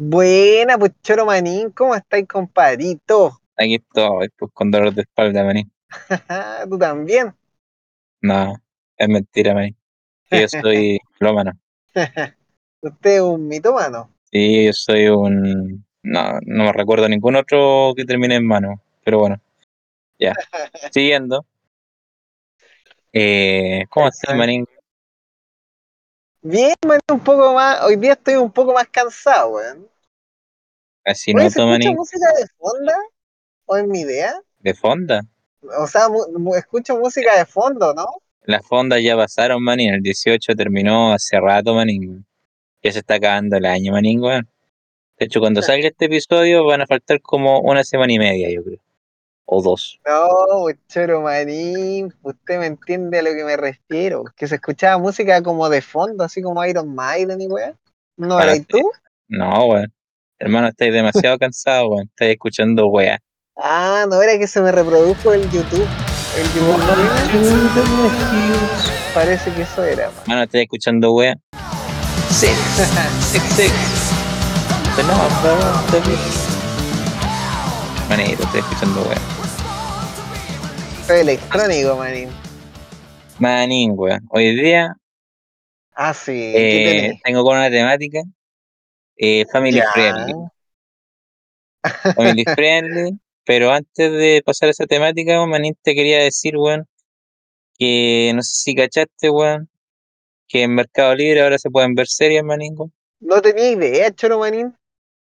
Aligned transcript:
Buena, 0.00 0.78
pues 0.78 0.92
Choro 1.02 1.26
Manín, 1.26 1.72
¿cómo 1.72 1.92
estáis, 1.92 2.28
compadrito? 2.28 3.40
Aquí 3.56 3.74
estoy, 3.74 4.28
pues 4.38 4.52
con 4.54 4.70
dolor 4.70 4.94
de 4.94 5.02
espalda, 5.02 5.42
maní. 5.42 5.68
¿Tú 6.70 6.78
también? 6.78 7.34
No, 8.20 8.54
es 8.96 9.08
mentira, 9.08 9.54
maní. 9.54 9.74
Que 10.30 10.42
yo 10.42 10.48
soy 10.48 11.00
melómano. 11.20 11.50
¿Usted 12.80 13.16
es 13.16 13.20
un 13.20 13.48
mitómano? 13.48 14.08
Sí, 14.30 14.66
yo 14.66 14.72
soy 14.72 15.08
un... 15.08 15.84
No, 16.04 16.38
no 16.46 16.64
me 16.64 16.72
recuerdo 16.72 17.08
ningún 17.08 17.34
otro 17.34 17.92
que 17.96 18.04
termine 18.04 18.36
en 18.36 18.46
mano, 18.46 18.80
pero 19.04 19.18
bueno. 19.18 19.40
Ya. 20.16 20.32
Siguiendo. 20.92 21.44
Eh, 23.12 23.84
¿Cómo 23.90 24.06
estás, 24.06 24.36
manín? 24.36 24.64
Bien, 26.50 26.74
manín, 26.86 27.02
un 27.12 27.20
poco 27.20 27.52
más. 27.52 27.82
Hoy 27.82 27.96
día 27.96 28.12
estoy 28.12 28.36
un 28.36 28.50
poco 28.50 28.72
más 28.72 28.88
cansado, 28.88 29.50
weón. 29.50 29.86
Así 31.04 31.34
Oye, 31.34 31.50
¿se 31.50 31.58
noto, 31.58 31.62
escucha 31.62 31.66
manín. 31.66 31.94
música 31.94 32.26
de 32.38 32.46
fondo? 32.56 32.92
¿O 33.66 33.76
es 33.76 33.86
mi 33.86 34.00
idea? 34.00 34.40
¿De 34.60 34.72
fonda? 34.72 35.26
O 35.78 35.86
sea, 35.86 36.06
escucho 36.56 36.98
música 36.98 37.36
de 37.36 37.44
fondo, 37.44 37.92
¿no? 37.92 38.06
Las 38.44 38.66
fondas 38.66 39.02
ya 39.02 39.14
pasaron, 39.14 39.62
manín. 39.62 39.92
El 39.92 40.00
18 40.00 40.54
terminó 40.56 41.12
hace 41.12 41.38
rato, 41.38 41.74
manín. 41.74 42.24
Ya 42.82 42.92
se 42.92 43.00
está 43.00 43.16
acabando 43.16 43.58
el 43.58 43.66
año, 43.66 43.92
manín, 43.92 44.22
weón. 44.22 44.48
De 45.18 45.26
hecho, 45.26 45.40
cuando 45.40 45.60
salga 45.60 45.86
este 45.86 46.06
episodio 46.06 46.64
van 46.64 46.80
a 46.80 46.86
faltar 46.86 47.20
como 47.20 47.60
una 47.60 47.84
semana 47.84 48.14
y 48.14 48.18
media, 48.18 48.48
yo 48.50 48.64
creo. 48.64 48.78
O 49.50 49.62
dos. 49.62 49.98
No, 50.06 50.66
Choro 50.88 51.22
Manín, 51.22 52.12
usted 52.22 52.58
me 52.58 52.66
entiende 52.66 53.18
a 53.20 53.22
lo 53.22 53.30
que 53.30 53.44
me 53.44 53.56
refiero. 53.56 54.24
Que 54.36 54.46
se 54.46 54.56
escuchaba 54.56 54.98
música 54.98 55.42
como 55.42 55.70
de 55.70 55.80
fondo, 55.80 56.22
así 56.22 56.42
como 56.42 56.62
Iron 56.66 56.94
Maiden 56.94 57.40
y 57.40 57.46
weón. 57.46 57.74
¿No 58.18 58.38
eres 58.38 58.66
tú? 58.66 58.78
No, 59.28 59.68
weón. 59.68 59.90
Hermano, 60.38 60.68
estáis 60.68 60.92
demasiado 60.92 61.38
cansado, 61.40 61.88
weón. 61.88 62.08
Estáis 62.10 62.32
escuchando 62.32 62.88
weá. 62.88 63.18
Ah, 63.56 64.04
no 64.06 64.20
era 64.20 64.36
que 64.38 64.46
se 64.46 64.60
me 64.60 64.70
reprodujo 64.70 65.32
el 65.32 65.50
YouTube. 65.50 65.88
El 66.36 66.44
YouTube. 66.52 66.82
Parece 69.14 69.50
que 69.54 69.62
eso 69.62 69.82
era. 69.82 70.08
man. 70.08 70.20
Hermano, 70.24 70.42
estáis 70.42 70.62
escuchando 70.64 71.14
weá. 71.14 71.34
Sí, 72.28 72.48
sí, 73.32 73.38
sí. 73.56 73.68
No, 74.98 75.14
Manito, 78.08 78.42
estoy 78.42 78.60
escuchando 78.60 79.02
weá. 79.02 79.37
Electrónico, 81.08 81.96
manín. 81.96 82.28
Manín, 83.38 83.92
weón. 83.96 84.26
Hoy 84.30 84.54
día 84.54 84.94
Ah, 85.94 86.14
sí. 86.14 86.32
¿Qué 86.32 87.06
eh, 87.08 87.20
tengo 87.24 87.42
con 87.42 87.56
una 87.56 87.70
temática 87.70 88.20
eh, 89.16 89.44
family 89.52 89.78
Ya. 89.78 89.90
friendly. 89.92 90.34
Family 92.14 92.44
friendly. 92.54 93.18
Pero 93.44 93.72
antes 93.72 94.12
de 94.12 94.42
pasar 94.44 94.68
a 94.68 94.70
esa 94.70 94.86
temática, 94.86 95.44
Manín, 95.46 95.74
te 95.82 95.94
quería 95.94 96.18
decir, 96.22 96.56
weón, 96.56 96.86
que 97.78 98.30
no 98.34 98.42
sé 98.42 98.50
si 98.62 98.74
cachaste, 98.74 99.30
weón, 99.30 99.68
que 100.46 100.64
en 100.64 100.74
Mercado 100.74 101.14
Libre 101.14 101.40
ahora 101.40 101.58
se 101.58 101.70
pueden 101.70 101.94
ver 101.94 102.06
series, 102.06 102.44
Manín, 102.44 102.74
weón. 102.76 102.92
No 103.20 103.40
tenía 103.40 103.70
idea, 103.70 104.14
Choro 104.14 104.38
Manín. 104.38 104.76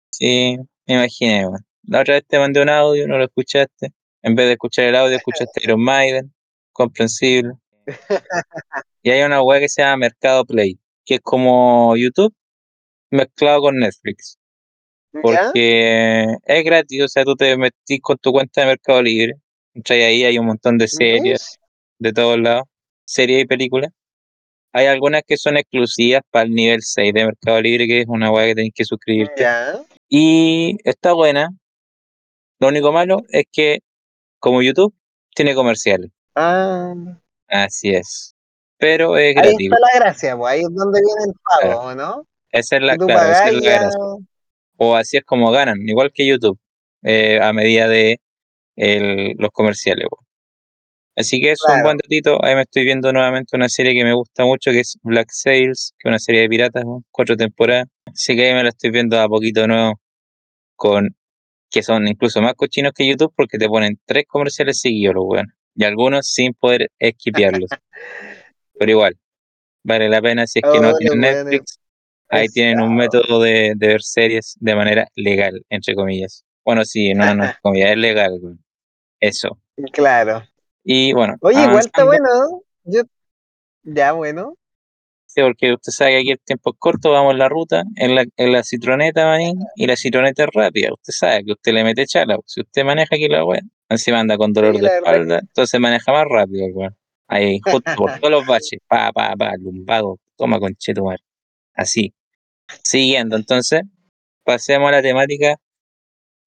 Sí, 0.09 0.57
me 0.87 0.93
imaginé, 0.95 1.47
weón. 1.47 1.65
La 1.85 2.01
otra 2.01 2.15
vez 2.15 2.23
te 2.25 2.39
mandé 2.39 2.61
un 2.61 2.69
audio, 2.69 3.07
no 3.07 3.17
lo 3.17 3.25
escuchaste. 3.25 3.91
En 4.23 4.35
vez 4.35 4.47
de 4.47 4.53
escuchar 4.53 4.85
el 4.85 4.95
audio, 4.95 5.17
escuchaste 5.17 5.61
Iron 5.63 5.81
Maiden, 5.81 6.33
comprensible. 6.71 7.53
Y 9.01 9.11
hay 9.11 9.21
una 9.23 9.41
web 9.41 9.59
que 9.59 9.69
se 9.69 9.81
llama 9.81 9.97
Mercado 9.97 10.45
Play, 10.45 10.79
que 11.05 11.15
es 11.15 11.21
como 11.21 11.95
YouTube 11.95 12.33
mezclado 13.11 13.61
con 13.61 13.77
Netflix. 13.77 14.37
¿Ya? 15.13 15.21
Porque 15.21 16.35
es 16.45 16.63
gratis, 16.63 17.03
o 17.03 17.07
sea, 17.07 17.23
tú 17.23 17.35
te 17.35 17.55
metís 17.57 17.99
con 18.01 18.17
tu 18.17 18.31
cuenta 18.31 18.61
de 18.61 18.67
Mercado 18.67 19.03
Libre, 19.03 19.33
entras 19.73 19.99
ahí, 19.99 20.23
hay 20.23 20.37
un 20.39 20.47
montón 20.47 20.77
de 20.77 20.87
series 20.87 21.59
de 21.99 22.13
todos 22.13 22.39
lados, 22.39 22.63
series 23.05 23.43
y 23.43 23.45
películas. 23.45 23.91
Hay 24.71 24.87
algunas 24.87 25.21
que 25.27 25.37
son 25.37 25.57
exclusivas 25.57 26.23
para 26.31 26.45
el 26.45 26.51
nivel 26.51 26.81
6 26.81 27.13
de 27.13 27.25
Mercado 27.25 27.61
Libre, 27.61 27.85
que 27.85 28.01
es 28.01 28.07
una 28.07 28.31
web 28.31 28.47
que 28.47 28.55
tenés 28.55 28.71
que 28.73 28.85
suscribirte. 28.85 29.43
Ya. 29.43 29.79
Y 30.09 30.77
está 30.83 31.13
buena. 31.13 31.49
Lo 32.59 32.69
único 32.69 32.91
malo 32.91 33.21
es 33.29 33.45
que, 33.51 33.79
como 34.43 34.61
YouTube, 34.61 34.93
tiene 35.33 35.55
comerciales. 35.55 36.11
Ah. 36.35 36.93
Así 37.47 37.91
es. 37.95 38.35
Pero 38.77 39.15
es 39.17 39.27
Ahí 39.27 39.33
gratis. 39.35 39.57
está 39.71 39.79
la 39.79 39.99
gracia, 39.99 40.37
pues 40.37 40.51
ahí 40.53 40.59
es 40.59 40.69
donde 40.73 40.99
viene 40.99 41.21
el 41.27 41.33
pago, 41.69 41.81
¿o 41.81 41.95
¿no? 41.95 42.27
Esa 42.51 42.75
es 42.75 42.81
la, 42.81 42.97
claro, 42.97 43.31
esa 43.31 43.47
es 43.47 43.53
la 43.53 43.61
gracia. 43.79 43.99
O 44.75 44.95
así 44.97 45.15
es 45.17 45.23
como 45.23 45.49
ganan, 45.51 45.77
igual 45.87 46.11
que 46.13 46.27
YouTube, 46.27 46.59
eh, 47.03 47.39
a 47.41 47.53
medida 47.53 47.87
de 47.87 48.19
el- 48.75 49.35
los 49.37 49.51
comerciales. 49.51 50.07
weón. 50.11 50.27
Así 51.15 51.39
que 51.39 51.51
eso 51.51 51.63
es 51.67 51.69
un 51.69 51.75
Claro. 51.75 51.87
buen 51.87 51.97
datito. 51.97 52.43
Ahí 52.43 52.55
me 52.55 52.63
estoy 52.63 52.83
viendo 52.83 53.13
nuevamente 53.13 53.55
una 53.55 53.69
serie 53.69 53.93
que 53.93 54.03
me 54.03 54.13
gusta 54.13 54.43
mucho, 54.43 54.71
que 54.71 54.81
es 54.81 54.97
Black 55.03 55.29
Sails, 55.31 55.93
que 55.97 56.09
es 56.09 56.11
una 56.11 56.19
serie 56.19 56.41
de 56.41 56.49
piratas, 56.49 56.83
weón, 56.83 57.05
cuatro 57.11 57.37
temporadas. 57.37 57.85
Así 58.07 58.35
que 58.35 58.47
ahí 58.47 58.53
me 58.53 58.63
la 58.63 58.69
estoy 58.69 58.89
viendo 58.91 59.17
a 59.21 59.29
poquito 59.29 59.65
nuevo, 59.67 60.01
con 60.75 61.15
que 61.73 61.81
son 61.81 62.07
incluso 62.07 62.39
más 62.39 62.53
cochinos 62.53 62.93
que 62.93 63.07
YouTube 63.07 63.33
porque 63.35 63.57
te 63.57 63.67
ponen 63.67 63.99
tres 64.05 64.25
comerciales 64.27 64.79
seguidos, 64.79 65.15
los 65.15 65.25
weones. 65.25 65.53
Y 65.75 65.83
algunos 65.83 66.27
sin 66.27 66.53
poder 66.53 66.91
esquipearlos. 66.99 67.69
Pero 68.79 68.91
igual, 68.91 69.17
vale 69.83 70.07
la 70.07 70.21
pena 70.21 70.45
si 70.45 70.59
es 70.59 70.63
que 70.63 70.77
Oh, 70.77 70.81
no 70.81 70.93
tienen 70.93 71.19
Netflix. 71.19 71.79
Ahí 72.29 72.47
tienen 72.47 72.79
un 72.79 72.95
método 72.95 73.41
de, 73.41 73.73
de 73.75 73.87
ver 73.87 74.03
series 74.03 74.55
de 74.59 74.75
manera 74.75 75.07
legal, 75.15 75.65
entre 75.69 75.95
comillas. 75.95 76.45
Bueno, 76.63 76.85
sí, 76.85 77.13
no, 77.15 77.25
no, 77.35 77.51
comillas, 77.63 77.89
es 77.91 77.97
legal. 77.97 78.39
Eso. 79.19 79.57
Claro. 79.91 80.43
Y 80.83 81.11
bueno, 81.13 81.37
Oye, 81.41 81.63
igual 81.63 81.79
está 81.79 82.03
bueno. 82.03 82.25
¿no? 82.25 82.61
Yo... 82.83 83.01
Ya, 83.81 84.11
bueno. 84.11 84.55
Porque 85.41 85.73
usted 85.73 85.91
sabe 85.91 86.11
que 86.11 86.17
aquí 86.19 86.31
el 86.31 86.39
tiempo 86.39 86.71
es 86.71 86.75
corto, 86.79 87.11
vamos 87.11 87.33
en 87.33 87.39
la 87.39 87.49
ruta, 87.49 87.83
en 87.95 88.15
la, 88.15 88.25
en 88.37 88.51
la 88.51 88.63
citroneta, 88.63 89.25
manín, 89.25 89.59
y 89.75 89.87
la 89.87 89.95
citroneta 89.95 90.43
es 90.43 90.49
rápida. 90.53 90.93
Usted 90.93 91.13
sabe 91.13 91.45
que 91.45 91.51
usted 91.53 91.73
le 91.73 91.83
mete 91.83 92.05
chala. 92.05 92.37
Si 92.45 92.61
usted 92.61 92.83
maneja 92.83 93.15
aquí 93.15 93.27
la 93.27 93.43
weá, 93.45 93.61
encima 93.89 94.19
anda 94.19 94.37
con 94.37 94.53
dolor 94.53 94.75
Sí, 94.75 94.81
de 94.81 94.87
espalda, 94.87 95.39
entonces 95.39 95.79
maneja 95.79 96.11
más 96.11 96.25
rápido. 96.29 96.67
Ahí, 97.27 97.59
justo 97.63 97.91
por 97.95 98.11
todos 98.19 98.31
los 98.31 98.45
baches, 98.45 98.79
pa, 98.87 99.11
pa, 99.11 99.35
pa, 99.35 99.55
lumbago, 99.57 100.19
toma 100.37 100.59
conchetumar. 100.59 101.19
Así. 101.73 102.13
Siguiendo, 102.83 103.35
entonces, 103.35 103.81
pasemos 104.43 104.89
a 104.89 104.93
la 104.93 105.01
temática 105.01 105.57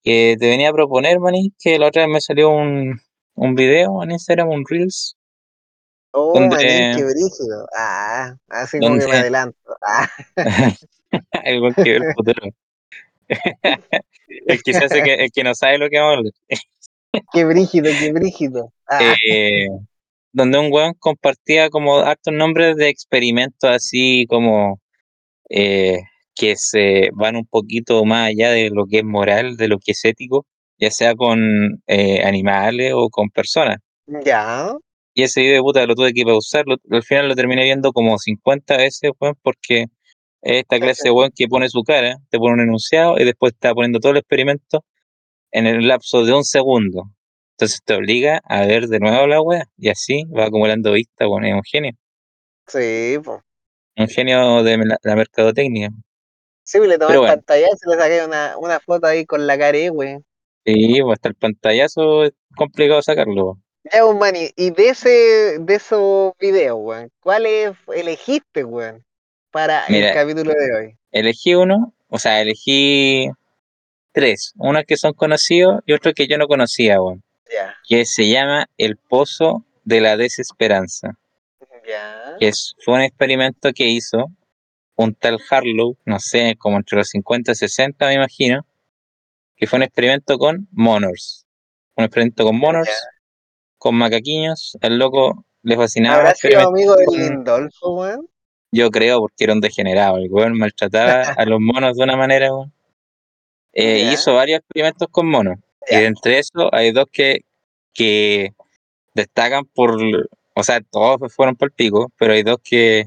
que 0.02 0.36
te 0.38 0.48
venía 0.48 0.70
a 0.70 0.72
proponer, 0.72 1.18
maní, 1.20 1.52
que 1.58 1.78
la 1.78 1.88
otra 1.88 2.02
vez 2.02 2.12
me 2.12 2.20
salió 2.20 2.50
un, 2.50 3.00
un 3.34 3.54
video 3.54 4.02
en 4.02 4.12
Instagram, 4.12 4.48
un 4.48 4.64
Reels, 4.68 5.16
Oh, 6.18 6.32
donde- 6.32 6.56
manín, 6.56 6.96
qué 6.96 7.04
brígido. 7.04 7.68
Ah, 7.76 8.34
así 8.48 8.78
como 8.80 8.98
que 8.98 9.06
me 9.06 9.16
adelanto. 9.16 9.58
Ah, 9.86 10.08
algo 11.44 11.68
que 11.74 11.96
el 11.96 12.02
futuro. 12.16 12.42
el 14.46 14.62
que 14.62 14.72
se 14.72 14.84
hace 14.84 15.02
que, 15.02 15.14
el 15.14 15.30
que 15.30 15.44
no 15.44 15.54
sabe 15.54 15.78
lo 15.78 15.88
que 15.90 15.98
vamos 15.98 16.14
a 16.14 16.18
hablar. 16.18 16.32
qué 17.32 17.44
brígido, 17.44 17.90
qué 17.98 18.12
brígido. 18.12 18.72
Ah, 18.88 19.14
Eh, 19.28 19.68
donde 20.32 20.58
un 20.58 20.72
weón 20.72 20.94
compartía 20.98 21.70
como 21.70 21.96
hartos 21.98 22.32
nombres 22.32 22.76
de 22.76 22.88
experimentos 22.88 23.68
así 23.70 24.26
como 24.28 24.80
eh, 25.50 25.98
que 26.34 26.56
se 26.56 27.10
van 27.14 27.36
un 27.36 27.46
poquito 27.46 28.04
más 28.04 28.28
allá 28.28 28.50
de 28.50 28.70
lo 28.70 28.86
que 28.86 28.98
es 28.98 29.04
moral, 29.04 29.56
de 29.56 29.68
lo 29.68 29.78
que 29.78 29.92
es 29.92 30.04
ético, 30.04 30.46
ya 30.78 30.90
sea 30.90 31.14
con 31.14 31.82
eh, 31.86 32.22
animales 32.24 32.92
o 32.94 33.08
con 33.10 33.30
personas. 33.30 33.78
ya. 34.24 34.72
Y 35.16 35.22
ese 35.24 35.40
video 35.40 35.56
de 35.56 35.62
puta 35.62 35.86
lo 35.86 35.94
tuve 35.94 36.12
que 36.12 36.24
pausar, 36.24 36.64
lo- 36.68 36.76
al 36.90 37.02
final 37.02 37.28
lo 37.28 37.34
terminé 37.34 37.64
viendo 37.64 37.92
como 37.92 38.18
50 38.18 38.76
veces, 38.76 39.12
weón, 39.18 39.34
porque 39.42 39.84
es 40.42 40.58
esta 40.62 40.78
clase 40.80 41.04
de 41.08 41.12
weón 41.12 41.30
que 41.34 41.48
pone 41.48 41.68
su 41.70 41.82
cara, 41.84 42.16
te 42.30 42.38
pone 42.38 42.54
un 42.54 42.60
enunciado 42.60 43.18
y 43.18 43.24
después 43.24 43.54
está 43.54 43.74
poniendo 43.74 43.98
todo 44.00 44.12
el 44.12 44.18
experimento 44.18 44.84
en 45.52 45.66
el 45.66 45.88
lapso 45.88 46.24
de 46.24 46.34
un 46.34 46.44
segundo. 46.44 47.10
Entonces 47.52 47.80
te 47.84 47.94
obliga 47.94 48.42
a 48.44 48.66
ver 48.66 48.88
de 48.88 49.00
nuevo 49.00 49.26
la 49.26 49.40
wea 49.42 49.64
y 49.78 49.88
así 49.88 50.24
va 50.26 50.46
acumulando 50.46 50.92
vista, 50.92 51.28
weón, 51.28 51.46
es 51.46 51.54
un 51.54 51.62
genio. 51.64 51.92
Sí, 52.66 53.18
pues. 53.24 53.40
Un 53.96 54.08
genio 54.08 54.62
de 54.62 54.76
la, 54.78 54.98
la 55.02 55.16
mercadotecnia. 55.16 55.90
Sí, 56.64 56.78
pues 56.78 56.90
le 56.90 56.98
tomé 56.98 57.10
Pero 57.12 57.20
bueno. 57.20 57.34
pantalla 57.36 57.68
y 57.68 57.90
le 57.90 57.96
saqué 57.96 58.24
una, 58.26 58.58
una 58.58 58.80
foto 58.80 59.06
ahí 59.06 59.24
con 59.24 59.46
la 59.46 59.56
cara, 59.56 59.78
güey. 59.90 60.18
Sí, 60.66 60.98
pues 61.00 61.14
hasta 61.14 61.28
el 61.28 61.34
pantallazo 61.36 62.24
es 62.24 62.32
complicado 62.56 63.00
sacarlo. 63.00 63.58
Ya, 63.92 64.04
mani, 64.12 64.50
y 64.56 64.70
de 64.70 64.88
ese, 64.88 65.58
de 65.60 65.74
esos 65.74 66.32
videos, 66.38 66.76
weón, 66.80 67.10
¿cuáles 67.20 67.72
elegiste, 67.94 68.64
weón, 68.64 69.04
para 69.50 69.84
Mira. 69.88 70.08
el 70.08 70.14
capítulo 70.14 70.52
de 70.52 70.76
hoy? 70.76 70.98
Elegí 71.12 71.54
uno, 71.54 71.94
o 72.08 72.18
sea, 72.18 72.40
elegí 72.40 73.28
tres. 74.12 74.52
Unos 74.56 74.84
que 74.84 74.96
son 74.96 75.12
conocidos 75.12 75.80
y 75.86 75.92
otros 75.92 76.14
que 76.14 76.26
yo 76.26 76.38
no 76.38 76.46
conocía, 76.48 77.00
weón. 77.00 77.22
Ya, 77.52 77.76
que 77.88 78.04
se 78.06 78.28
llama 78.28 78.66
El 78.76 78.96
Pozo 78.96 79.64
de 79.84 80.00
la 80.00 80.16
Desesperanza, 80.16 81.16
ya. 81.86 82.36
que 82.40 82.48
es, 82.48 82.74
fue 82.84 82.94
un 82.94 83.02
experimento 83.02 83.72
que 83.72 83.86
hizo 83.86 84.26
un 84.96 85.14
tal 85.14 85.38
Harlow, 85.48 85.96
no 86.04 86.18
sé, 86.18 86.56
como 86.58 86.78
entre 86.78 86.98
los 86.98 87.08
50 87.08 87.52
y 87.52 87.54
60 87.54 88.06
me 88.06 88.14
imagino, 88.14 88.66
que 89.56 89.66
fue 89.66 89.78
un 89.78 89.84
experimento 89.84 90.38
con 90.38 90.66
monos. 90.72 91.46
Un 91.94 92.04
experimento 92.04 92.44
con 92.44 92.58
monos, 92.58 92.88
con 93.86 93.94
macaquiños. 93.94 94.76
El 94.80 94.98
loco 94.98 95.44
le 95.62 95.76
fascinaba. 95.76 96.16
¿Habrá 96.16 96.34
sido 96.34 96.68
amigo 96.68 96.96
del 96.96 97.06
Lindolfo, 97.06 97.92
weón? 97.92 98.28
Yo 98.72 98.90
creo, 98.90 99.20
porque 99.20 99.44
era 99.44 99.52
un 99.52 99.60
degenerado. 99.60 100.16
El 100.16 100.28
weón 100.28 100.58
maltrataba 100.58 101.22
a 101.22 101.44
los 101.44 101.60
monos 101.60 101.96
de 101.96 102.02
una 102.02 102.16
manera, 102.16 102.52
weón. 102.52 102.72
Eh. 103.72 104.10
Hizo 104.12 104.34
varios 104.34 104.58
experimentos 104.58 105.06
con 105.08 105.28
monos. 105.28 105.58
Y 105.88 105.94
entre 105.94 106.40
esos 106.40 106.68
hay 106.72 106.90
dos 106.90 107.06
que, 107.12 107.42
que 107.94 108.54
destacan 109.14 109.64
por. 109.66 109.96
O 110.54 110.64
sea, 110.64 110.80
todos 110.80 111.32
fueron 111.32 111.54
por 111.54 111.68
el 111.68 111.72
pico, 111.72 112.10
pero 112.18 112.32
hay 112.32 112.42
dos 112.42 112.58
que 112.64 113.04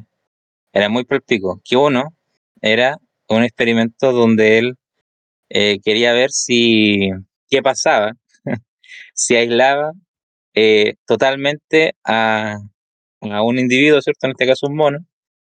eran 0.72 0.94
muy 0.94 1.04
por 1.04 1.16
el 1.16 1.24
pico. 1.24 1.60
Que 1.66 1.76
uno 1.76 2.14
era 2.62 2.98
un 3.28 3.44
experimento 3.44 4.14
donde 4.14 4.60
él 4.60 4.78
eh, 5.50 5.80
quería 5.84 6.14
ver 6.14 6.32
si. 6.32 7.10
qué 7.50 7.62
pasaba 7.62 8.14
si 9.14 9.36
aislaba 9.36 9.92
eh, 10.62 10.96
totalmente 11.06 11.94
a, 12.06 12.58
a 13.22 13.44
un 13.44 13.60
individuo, 13.60 14.02
¿cierto? 14.02 14.28
En 14.28 14.32
este 14.32 14.48
caso 14.48 14.68
un 14.68 14.76
mono, 14.76 15.00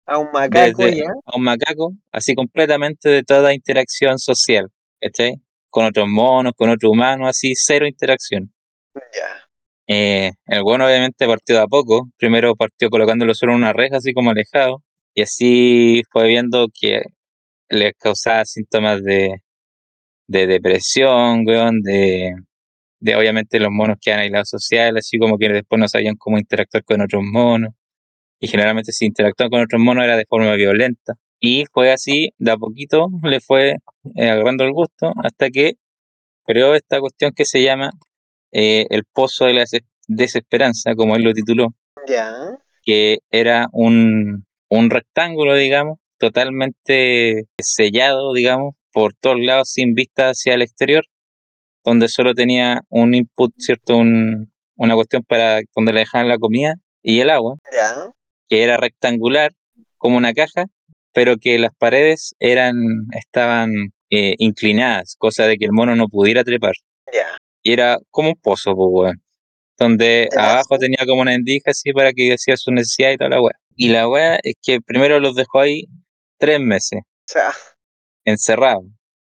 A 0.05 0.17
un 0.19 0.29
macaco, 0.31 0.83
desde 0.83 0.97
ya. 0.97 1.11
a 1.25 1.37
un 1.37 1.43
macaco, 1.43 1.93
así 2.11 2.35
completamente 2.35 3.09
de 3.09 3.23
toda 3.23 3.53
interacción 3.53 4.19
social, 4.19 4.67
¿cachai? 5.01 5.41
Con 5.69 5.85
otros 5.85 6.07
monos, 6.07 6.53
con 6.55 6.69
otros 6.69 6.91
humanos, 6.91 7.29
así, 7.29 7.53
cero 7.55 7.87
interacción. 7.87 8.53
Ya. 8.95 9.49
Eh, 9.87 10.31
el 10.45 10.63
bueno 10.63 10.85
obviamente 10.85 11.25
partió 11.27 11.55
de 11.55 11.61
a 11.63 11.67
poco, 11.67 12.09
primero 12.17 12.55
partió 12.55 12.89
colocándolo 12.89 13.33
solo 13.33 13.53
en 13.53 13.59
una 13.59 13.73
reja, 13.73 13.97
así 13.97 14.13
como 14.13 14.31
alejado, 14.31 14.83
y 15.15 15.23
así 15.23 16.03
fue 16.11 16.27
viendo 16.27 16.67
que 16.79 17.01
le 17.69 17.93
causaba 17.95 18.45
síntomas 18.45 19.03
de, 19.03 19.41
de 20.27 20.47
depresión, 20.47 21.45
weón, 21.47 21.81
de, 21.81 22.33
de 23.01 23.15
obviamente 23.17 23.59
los 23.59 23.71
monos 23.71 23.97
que 24.01 24.13
han 24.13 24.19
aislado 24.21 24.45
social, 24.45 24.95
así 24.97 25.17
como 25.19 25.37
que 25.37 25.49
después 25.49 25.79
no 25.79 25.87
sabían 25.89 26.15
cómo 26.15 26.37
interactuar 26.37 26.85
con 26.85 27.01
otros 27.01 27.23
monos, 27.23 27.73
y 28.39 28.47
generalmente 28.47 28.91
si 28.93 29.05
interactuaban 29.05 29.51
con 29.51 29.61
otros 29.61 29.81
monos 29.81 30.03
era 30.05 30.17
de 30.17 30.25
forma 30.25 30.53
violenta. 30.55 31.15
Y 31.39 31.65
fue 31.73 31.91
así, 31.91 32.31
de 32.37 32.51
a 32.51 32.57
poquito 32.57 33.09
le 33.23 33.41
fue 33.41 33.77
eh, 34.15 34.29
agarrando 34.29 34.63
el 34.63 34.71
gusto 34.73 35.13
hasta 35.23 35.49
que 35.49 35.73
creó 36.45 36.75
esta 36.75 36.99
cuestión 36.99 37.33
que 37.33 37.45
se 37.45 37.63
llama 37.63 37.91
eh, 38.51 38.85
el 38.91 39.03
pozo 39.05 39.45
de 39.45 39.53
la 39.53 39.61
des- 39.61 39.81
desesperanza, 40.07 40.95
como 40.95 41.15
él 41.15 41.23
lo 41.23 41.33
tituló, 41.33 41.73
Ya. 42.07 42.33
que 42.83 43.19
era 43.31 43.67
un, 43.73 44.45
un 44.69 44.89
rectángulo, 44.89 45.55
digamos, 45.55 45.99
totalmente 46.19 47.45
sellado, 47.59 48.33
digamos, 48.33 48.75
por 48.91 49.13
todos 49.13 49.39
lados 49.39 49.69
sin 49.71 49.95
vista 49.95 50.29
hacia 50.29 50.53
el 50.53 50.61
exterior, 50.61 51.05
donde 51.83 52.07
solo 52.09 52.33
tenía 52.33 52.81
un 52.89 53.13
input, 53.13 53.53
¿cierto? 53.57 53.97
Un, 53.97 54.51
una 54.75 54.95
cuestión 54.95 55.23
para 55.23 55.61
donde 55.75 55.93
le 55.93 55.99
dejaban 56.01 56.27
la 56.27 56.37
comida 56.37 56.75
y 57.01 57.19
el 57.19 57.29
agua, 57.29 57.57
Ya. 57.71 58.11
que 58.49 58.63
era 58.63 58.77
rectangular 58.77 59.51
como 59.97 60.17
una 60.17 60.33
caja, 60.33 60.65
pero 61.13 61.37
que 61.37 61.57
las 61.59 61.71
paredes 61.77 62.35
eran, 62.39 63.07
estaban 63.13 63.71
eh, 64.09 64.35
inclinadas, 64.39 65.15
cosa 65.17 65.45
de 65.47 65.57
que 65.57 65.65
el 65.65 65.71
mono 65.71 65.95
no 65.95 66.07
pudiera 66.07 66.43
trepar. 66.43 66.73
Ya. 67.13 67.37
Y 67.63 67.73
era 67.73 67.97
como 68.09 68.29
un 68.29 68.35
pozo, 68.35 68.75
pues, 68.75 68.87
weón. 68.91 69.23
Donde 69.77 70.29
Ya, 70.35 70.51
abajo 70.53 70.77
tenía 70.77 71.05
como 71.07 71.21
una 71.21 71.33
endija 71.33 71.71
así 71.71 71.91
para 71.93 72.13
que 72.13 72.33
hacía 72.33 72.55
su 72.57 72.71
necesidad 72.71 73.11
y 73.11 73.17
toda 73.17 73.29
la 73.31 73.41
weá. 73.41 73.55
Y 73.75 73.89
la 73.89 74.07
weá 74.07 74.39
es 74.43 74.53
que 74.61 74.79
primero 74.81 75.19
los 75.19 75.35
dejó 75.35 75.59
ahí 75.61 75.85
tres 76.37 76.59
meses, 76.59 77.01
O 77.03 77.07
sea, 77.25 77.51
encerrados. 78.25 78.85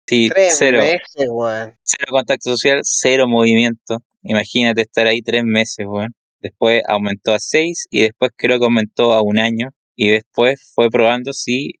Sí, 0.07 0.29
tres 0.29 0.55
cero, 0.57 0.79
meses, 0.79 1.27
weón. 1.29 1.75
cero 1.83 2.07
contacto 2.11 2.49
social, 2.51 2.79
cero 2.83 3.27
movimiento. 3.27 3.99
Imagínate 4.23 4.81
estar 4.81 5.05
ahí 5.05 5.21
tres 5.21 5.43
meses, 5.43 5.85
weón. 5.85 6.13
Después 6.39 6.81
aumentó 6.87 7.33
a 7.33 7.39
seis 7.39 7.87
y 7.89 8.01
después 8.01 8.31
creo 8.35 8.57
que 8.59 8.65
aumentó 8.65 9.13
a 9.13 9.21
un 9.21 9.37
año. 9.37 9.69
Y 9.95 10.09
después 10.09 10.71
fue 10.75 10.89
probando 10.89 11.33
si, 11.33 11.73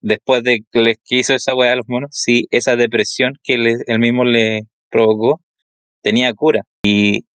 después 0.00 0.42
de 0.42 0.64
que 0.72 0.80
les 0.80 0.96
que 1.04 1.16
hizo 1.16 1.34
esa 1.34 1.54
weá 1.54 1.72
a 1.72 1.76
los 1.76 1.88
monos, 1.88 2.10
si 2.12 2.46
esa 2.50 2.76
depresión 2.76 3.34
que 3.42 3.58
le- 3.58 3.84
él 3.86 3.98
mismo 3.98 4.24
le 4.24 4.62
provocó 4.90 5.40
tenía 6.02 6.32
cura. 6.34 6.62
Y 6.82 7.26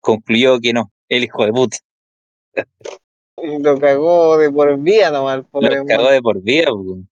concluyó 0.00 0.58
que 0.60 0.72
no, 0.72 0.90
el 1.08 1.24
hijo 1.24 1.44
de 1.44 1.52
puta. 1.52 1.76
Lo 3.36 3.78
cagó 3.78 4.38
de 4.38 4.50
por 4.50 4.78
vida 4.78 5.10
nomás, 5.10 5.44
Los 5.52 5.86
cagó 5.86 6.10
de 6.10 6.22
por 6.22 6.40
vida, 6.42 6.72
weón. 6.72 7.08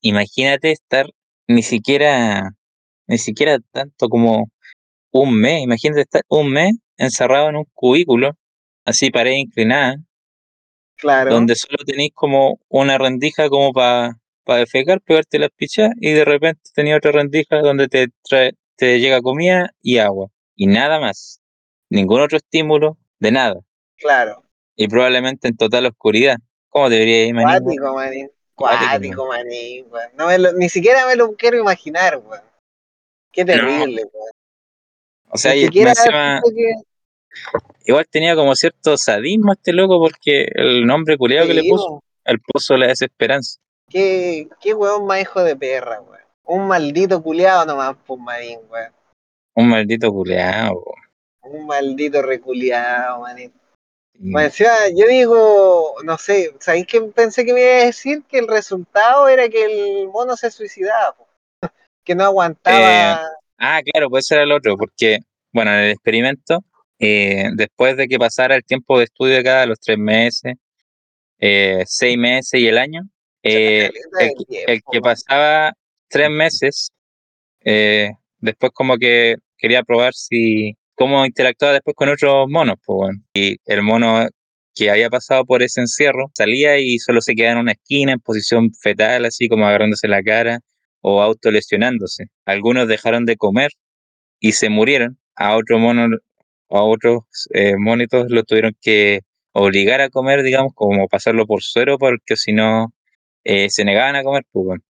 Imagínate 0.00 0.72
estar 0.72 1.06
ni 1.48 1.62
siquiera, 1.62 2.50
ni 3.06 3.18
siquiera 3.18 3.58
tanto 3.70 4.08
como 4.08 4.50
un 5.10 5.34
mes, 5.38 5.62
imagínate 5.62 6.02
estar 6.02 6.22
un 6.28 6.50
mes 6.52 6.72
encerrado 6.96 7.48
en 7.48 7.56
un 7.56 7.66
cubículo, 7.74 8.36
así 8.84 9.10
pared 9.10 9.32
inclinada, 9.32 9.96
Claro. 10.96 11.32
donde 11.32 11.56
solo 11.56 11.78
tenéis 11.84 12.12
como 12.14 12.60
una 12.68 12.96
rendija 12.96 13.48
como 13.48 13.72
para 13.72 14.18
pa 14.44 14.56
defecar, 14.56 15.00
pegarte 15.00 15.38
las 15.38 15.50
pichas, 15.50 15.90
y 16.00 16.12
de 16.12 16.24
repente 16.24 16.62
tenía 16.74 16.96
otra 16.96 17.12
rendija 17.12 17.60
donde 17.60 17.88
te 17.88 18.08
trae, 18.28 18.52
te 18.76 18.98
llega 19.00 19.20
comida 19.20 19.72
y 19.80 19.98
agua, 19.98 20.28
y 20.56 20.66
nada 20.66 20.98
más. 21.00 21.40
Ningún 21.90 22.20
otro 22.20 22.38
estímulo, 22.38 22.96
de 23.18 23.32
nada. 23.32 23.60
Claro. 23.98 24.42
Y 24.76 24.88
probablemente 24.88 25.48
en 25.48 25.56
total 25.56 25.86
oscuridad. 25.86 26.38
¿Cómo 26.70 26.88
debería 26.88 27.26
ir, 27.26 27.34
manín? 27.34 28.30
Cuático, 28.54 29.26
manín, 29.26 29.86
weón. 29.90 30.10
No 30.16 30.26
me 30.26 30.38
lo- 30.38 30.52
ni 30.52 30.68
siquiera 30.68 31.06
me 31.06 31.16
lo 31.16 31.34
quiero 31.36 31.58
imaginar, 31.58 32.18
weón. 32.18 32.42
Qué 33.32 33.44
terrible, 33.44 34.04
weón. 34.12 34.30
O 35.30 35.38
sea, 35.38 35.54
Ni 35.54 35.62
siquiera 35.64 35.90
encima- 35.92 36.40
que- 36.54 36.74
igual 37.86 38.06
tenía 38.10 38.34
como 38.36 38.54
cierto 38.54 38.96
sadismo 38.98 39.52
este 39.54 39.72
loco 39.72 39.98
porque 39.98 40.46
el 40.54 40.86
nombre 40.86 41.16
culiado 41.16 41.46
que 41.46 41.54
le 41.54 41.62
Sí, 41.62 41.70
puso, 41.70 41.88
weón. 42.26 42.40
pozo 42.52 42.74
de 42.74 42.80
la 42.80 42.86
desesperanza. 42.88 43.58
Qué, 43.88 44.48
qué 44.60 44.74
weón 44.74 45.06
más 45.06 45.20
hijo 45.22 45.42
de 45.42 45.56
perra, 45.56 46.00
weón. 46.00 46.20
Un 46.44 46.66
maldito 46.68 47.22
culiado 47.22 47.64
nomás, 47.64 47.96
pues, 48.06 48.20
manín, 48.20 48.58
weón. 48.68 48.92
Un 49.54 49.68
maldito 49.68 50.10
culiado. 50.10 50.84
Un 51.42 51.66
maldito 51.66 52.20
reculiado, 52.22 53.20
manín. 53.20 53.52
Más 54.18 54.44
encima, 54.44 54.70
yo 54.94 55.06
digo, 55.08 55.94
no 56.04 56.16
sé, 56.18 56.54
¿sabéis 56.60 56.86
qué 56.86 57.00
pensé 57.00 57.44
que 57.44 57.52
me 57.52 57.60
iba 57.62 57.82
a 57.82 57.86
decir? 57.86 58.22
Que 58.28 58.38
el 58.38 58.48
resultado 58.48 59.28
era 59.28 59.48
que 59.48 59.64
el 59.64 60.08
mono 60.08 60.36
se 60.36 60.50
suicidaba, 60.50 61.14
po. 61.16 61.26
que 62.04 62.14
no 62.14 62.24
aguantaba. 62.24 63.20
Ah, 63.58 63.80
claro, 63.84 64.08
ese 64.16 64.34
era 64.34 64.44
el 64.44 64.52
otro, 64.52 64.76
porque, 64.76 65.18
bueno, 65.52 65.72
en 65.72 65.78
el 65.78 65.90
experimento, 65.92 66.64
eh, 66.98 67.48
después 67.54 67.96
de 67.96 68.06
que 68.06 68.18
pasara 68.18 68.54
el 68.56 68.64
tiempo 68.64 68.98
de 68.98 69.04
estudio 69.04 69.36
de 69.36 69.42
cada 69.44 69.66
los 69.66 69.80
tres 69.80 69.98
meses, 69.98 70.54
eh, 71.38 71.82
seis 71.86 72.16
meses 72.16 72.60
y 72.60 72.68
el 72.68 72.78
año, 72.78 73.02
eh, 73.42 73.90
el, 74.20 74.30
que- 74.36 74.44
tiempo, 74.44 74.72
el 74.72 74.82
que 74.90 75.00
man. 75.00 75.02
pasaba 75.02 75.72
tres 76.08 76.30
meses, 76.30 76.92
eh, 77.64 78.10
después 78.38 78.72
como 78.72 78.96
que 78.96 79.36
quería 79.56 79.82
probar 79.82 80.14
si 80.14 80.76
cómo 81.02 81.26
interactuaba 81.26 81.74
después 81.74 81.96
con 81.96 82.08
otros 82.10 82.46
monos, 82.48 82.76
pues 82.84 82.96
bueno. 82.96 83.18
Y 83.34 83.56
el 83.64 83.82
mono 83.82 84.28
que 84.72 84.88
había 84.88 85.10
pasado 85.10 85.44
por 85.44 85.60
ese 85.60 85.80
encierro 85.80 86.30
salía 86.32 86.78
y 86.78 87.00
solo 87.00 87.20
se 87.20 87.34
quedaba 87.34 87.54
en 87.54 87.58
una 87.58 87.72
esquina 87.72 88.12
en 88.12 88.20
posición 88.20 88.72
fetal, 88.72 89.24
así 89.24 89.48
como 89.48 89.66
agarrándose 89.66 90.06
la 90.06 90.22
cara 90.22 90.60
o 91.00 91.20
autolesionándose. 91.20 92.26
Algunos 92.46 92.86
dejaron 92.86 93.26
de 93.26 93.36
comer 93.36 93.72
y 94.38 94.52
se 94.52 94.68
murieron. 94.68 95.18
A 95.34 95.56
otros 95.56 95.80
monos, 95.80 96.20
a 96.70 96.82
otros 96.82 97.24
eh, 97.52 97.74
monitos 97.76 98.26
lo 98.28 98.44
tuvieron 98.44 98.76
que 98.80 99.22
obligar 99.50 100.00
a 100.02 100.08
comer, 100.08 100.44
digamos, 100.44 100.72
como 100.72 101.08
pasarlo 101.08 101.46
por 101.46 101.62
suero, 101.62 101.98
porque 101.98 102.36
si 102.36 102.52
no 102.52 102.92
eh, 103.42 103.70
se 103.70 103.84
negaban 103.84 104.14
a 104.14 104.22
comer, 104.22 104.44
pues 104.52 104.66
bueno. 104.66 104.84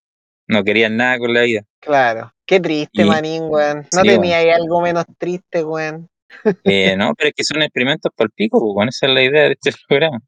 No 0.46 0.62
querían 0.62 0.98
nada 0.98 1.18
con 1.18 1.32
la 1.32 1.40
vida. 1.40 1.62
Claro. 1.80 2.34
Qué 2.52 2.60
triste, 2.60 3.02
Y- 3.02 3.04
manín, 3.06 3.44
weón. 3.44 3.86
No 3.94 4.02
sí, 4.02 4.08
tenía 4.08 4.36
ahí 4.38 4.50
algo 4.50 4.82
menos 4.82 5.04
triste, 5.16 5.64
weón. 5.64 6.10
Eh, 6.64 6.96
no, 6.98 7.14
pero 7.14 7.28
es 7.30 7.34
que 7.34 7.44
son 7.44 7.62
experimentos 7.62 8.12
por 8.14 8.30
pico, 8.30 8.60
pues, 8.60 8.74
bueno, 8.74 8.90
esa 8.90 9.06
es 9.06 9.12
la 9.14 9.22
idea 9.22 9.42
de 9.44 9.52
este 9.52 9.70
programa. 9.88 10.20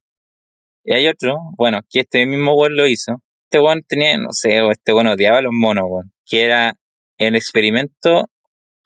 Y 0.84 0.94
hay 0.94 1.06
otro, 1.08 1.36
bueno, 1.58 1.80
que 1.90 2.00
este 2.00 2.24
mismo 2.24 2.54
weón 2.54 2.76
lo 2.76 2.86
hizo. 2.86 3.20
Este 3.50 3.60
weón 3.60 3.82
tenía, 3.86 4.16
no 4.16 4.32
sé, 4.32 4.62
o 4.62 4.70
este 4.70 4.94
weón 4.94 5.06
odiaba 5.08 5.38
a 5.38 5.42
los 5.42 5.52
monos, 5.52 5.84
weón. 5.86 6.12
Que 6.24 6.44
era 6.44 6.74
el 7.18 7.36
experimento 7.36 8.30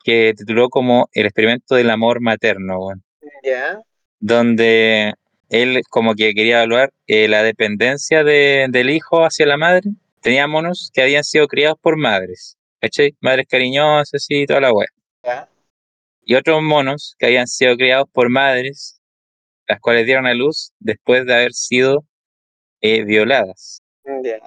que 0.03 0.33
tituló 0.37 0.67
como 0.69 1.07
el 1.13 1.25
experimento 1.25 1.75
del 1.75 1.89
amor 1.91 2.19
materno, 2.21 2.77
weón. 2.79 3.03
Ya, 3.43 3.79
Donde 4.19 5.13
él 5.49 5.81
como 5.89 6.13
que 6.13 6.33
quería 6.33 6.57
evaluar 6.57 6.91
eh, 7.07 7.27
la 7.29 7.41
dependencia 7.41 8.23
de- 8.25 8.67
del 8.69 8.89
hijo 8.89 9.23
hacia 9.23 9.45
la 9.45 9.55
madre. 9.57 9.89
Tenía 10.21 10.45
monos 10.47 10.91
que 10.93 11.01
habían 11.01 11.23
sido 11.23 11.47
criados 11.47 11.77
por 11.81 11.95
madres, 11.97 12.57
¿cachai? 12.79 13.15
Madres 13.21 13.47
cariñosas 13.49 14.25
y 14.29 14.45
toda 14.45 14.61
la 14.61 14.73
weá. 14.73 14.87
ya. 15.23 15.49
y 16.23 16.35
otros 16.35 16.61
monos 16.61 17.15
que 17.17 17.27
habían 17.27 17.47
sido 17.47 17.75
criados 17.75 18.07
por 18.11 18.29
madres, 18.29 19.01
las 19.67 19.79
cuales 19.79 20.05
dieron 20.05 20.27
a 20.27 20.33
luz 20.33 20.73
después 20.79 21.25
de 21.25 21.33
haber 21.33 21.53
sido 21.53 22.05
eh, 22.81 23.03
violadas. 23.03 23.81
Ya. 24.23 24.39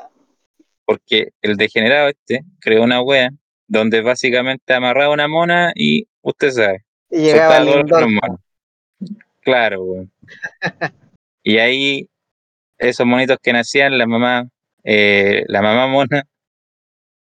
Porque 0.85 1.31
el 1.43 1.57
degenerado 1.57 2.09
este 2.09 2.43
creó 2.61 2.83
una 2.83 3.03
wea 3.03 3.31
donde 3.67 4.01
básicamente 4.01 4.75
amarraba 4.75 5.13
una 5.13 5.29
mona 5.29 5.73
y 5.75 6.07
usted 6.21 6.51
sabe. 6.51 6.85
Y 7.11 7.19
llegaba 7.23 7.61
Lindor. 7.61 8.07
Claro, 9.41 9.83
weón. 9.83 10.13
y 11.43 11.59
ahí 11.59 12.09
esos 12.79 13.07
monitos 13.07 13.39
que 13.43 13.53
nacían, 13.53 13.97
la 13.97 14.07
mamá, 14.07 14.49
eh, 14.85 15.45
la 15.47 15.63
mamá 15.63 15.87
mona, 15.87 16.25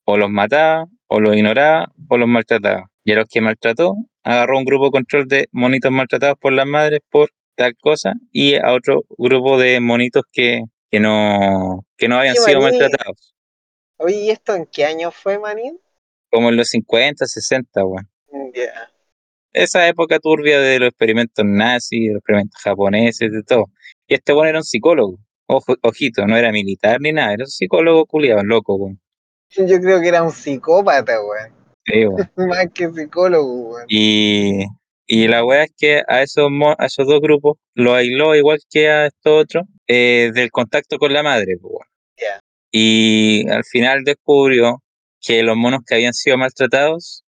o 0.04 0.16
los 0.16 0.30
mataba, 0.30 0.86
o 1.12 1.20
los 1.20 1.36
ignoraba, 1.36 1.92
o 2.08 2.16
los 2.16 2.28
maltrataba. 2.28 2.90
Y 3.04 3.12
a 3.12 3.16
los 3.16 3.26
que 3.28 3.40
maltrató, 3.40 3.94
agarró 4.22 4.58
un 4.58 4.64
grupo 4.64 4.86
de 4.86 4.90
control 4.92 5.28
de 5.28 5.48
monitos 5.52 5.90
maltratados 5.92 6.38
por 6.38 6.52
las 6.52 6.66
madres 6.66 7.00
por 7.10 7.30
tal 7.54 7.76
cosa, 7.76 8.14
y 8.30 8.54
a 8.54 8.72
otro 8.72 9.04
grupo 9.18 9.58
de 9.58 9.78
monitos 9.80 10.22
que, 10.32 10.62
que 10.90 11.00
no, 11.00 11.84
que 11.98 12.08
no 12.08 12.16
habían 12.16 12.36
sido 12.36 12.62
maltratados. 12.62 13.34
Oye, 13.98 14.16
¿y 14.16 14.30
esto 14.30 14.54
en 14.54 14.66
qué 14.66 14.86
año 14.86 15.10
fue, 15.10 15.38
Manín? 15.38 15.78
Como 16.30 16.48
en 16.48 16.56
los 16.56 16.68
50, 16.68 17.26
60, 17.26 17.84
weón. 17.84 18.08
Ya. 18.54 18.90
Esa 19.52 19.86
época 19.86 20.18
turbia 20.18 20.60
de 20.60 20.78
los 20.78 20.88
experimentos 20.88 21.44
nazis, 21.44 22.08
de 22.08 22.14
los 22.14 22.20
experimentos 22.20 22.60
japoneses, 22.62 23.30
de 23.30 23.42
todo. 23.42 23.66
Y 24.06 24.14
este 24.14 24.32
bueno 24.32 24.48
era 24.48 24.58
un 24.60 24.64
psicólogo. 24.64 25.18
Ojo, 25.46 25.76
ojito, 25.82 26.26
no 26.26 26.38
era 26.38 26.50
militar 26.52 27.00
ni 27.02 27.12
nada, 27.12 27.34
era 27.34 27.44
un 27.44 27.50
psicólogo 27.50 28.06
culiado, 28.06 28.42
loco, 28.42 28.76
weón. 28.76 29.01
Yo 29.68 29.80
creo 29.80 30.00
que 30.00 30.08
era 30.08 30.22
un 30.22 30.32
psicópata, 30.32 31.20
weón. 31.22 31.52
Sí, 31.84 32.06
weón. 32.06 32.30
Más 32.48 32.66
que 32.72 32.90
psicólogo, 32.90 33.70
weón. 33.70 33.86
Y, 33.88 34.64
y 35.06 35.28
la 35.28 35.44
weá 35.44 35.64
es 35.64 35.72
que 35.76 36.02
a 36.08 36.22
esos, 36.22 36.50
a 36.78 36.86
esos 36.86 37.06
dos 37.06 37.20
grupos 37.20 37.58
lo 37.74 37.94
aisló 37.94 38.34
igual 38.34 38.58
que 38.70 38.88
a 38.88 39.06
estos 39.06 39.42
otros 39.42 39.64
eh, 39.86 40.30
del 40.34 40.50
contacto 40.50 40.98
con 40.98 41.12
la 41.12 41.22
madre, 41.22 41.56
weón. 41.60 41.86
Ya. 42.16 42.40
Y 42.70 43.48
al 43.50 43.64
final 43.64 44.04
descubrió 44.04 44.82
que 45.20 45.42
los 45.42 45.56
monos 45.56 45.80
que 45.86 45.94
habían 45.96 46.14
sido 46.14 46.38
maltratados 46.38 47.24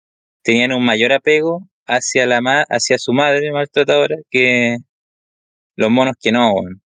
tenían 0.43 0.73
un 0.73 0.83
mayor 0.83 1.13
apego 1.13 1.67
hacia, 1.85 2.25
la 2.25 2.41
ma 2.41 2.63
hacia 2.69 2.97
su 2.97 3.13
madre 3.13 3.51
maltratadora 3.51 4.17
que 4.29 4.77
los 5.75 5.89
monos 5.89 6.15
que 6.19 6.31
no, 6.31 6.53
weón. 6.53 6.81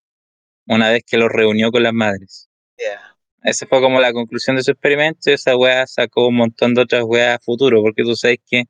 Una 0.68 0.92
vez 0.92 1.04
que 1.06 1.18
los 1.18 1.30
reunió 1.30 1.72
con 1.72 1.84
las 1.84 1.94
madres. 1.94 2.48
Ya. 2.78 3.13
Esa 3.44 3.68
fue 3.68 3.82
como 3.82 4.00
la 4.00 4.14
conclusión 4.14 4.56
de 4.56 4.64
su 4.64 4.72
experimento 4.72 5.30
y 5.30 5.34
esa 5.34 5.58
weá 5.58 5.86
sacó 5.86 6.28
un 6.28 6.36
montón 6.36 6.74
de 6.74 6.82
otras 6.82 7.04
weas 7.04 7.36
a 7.36 7.40
futuro, 7.44 7.82
porque 7.82 8.04
tú 8.04 8.16
sabes 8.16 8.40
que 8.50 8.64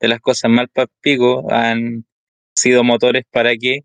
de 0.00 0.08
las 0.08 0.20
cosas 0.20 0.50
mal 0.50 0.68
para 0.68 0.88
pico 1.00 1.50
han 1.50 2.04
sido 2.54 2.84
motores 2.84 3.24
para 3.30 3.56
que 3.56 3.80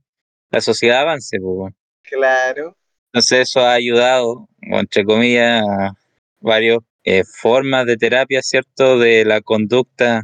la 0.52 0.60
sociedad 0.62 1.02
avance. 1.02 1.38
Pues, 1.40 1.74
claro. 2.04 2.76
Entonces 3.08 3.50
eso 3.50 3.62
ha 3.62 3.74
ayudado, 3.74 4.50
entre 4.62 5.06
comillas, 5.06 5.64
a 5.66 5.94
varias 6.42 6.80
eh, 7.04 7.24
formas 7.24 7.86
de 7.86 7.98
terapia, 7.98 8.42
¿cierto?, 8.42 9.00
de 9.00 9.24
la 9.24 9.42
conducta 9.42 10.24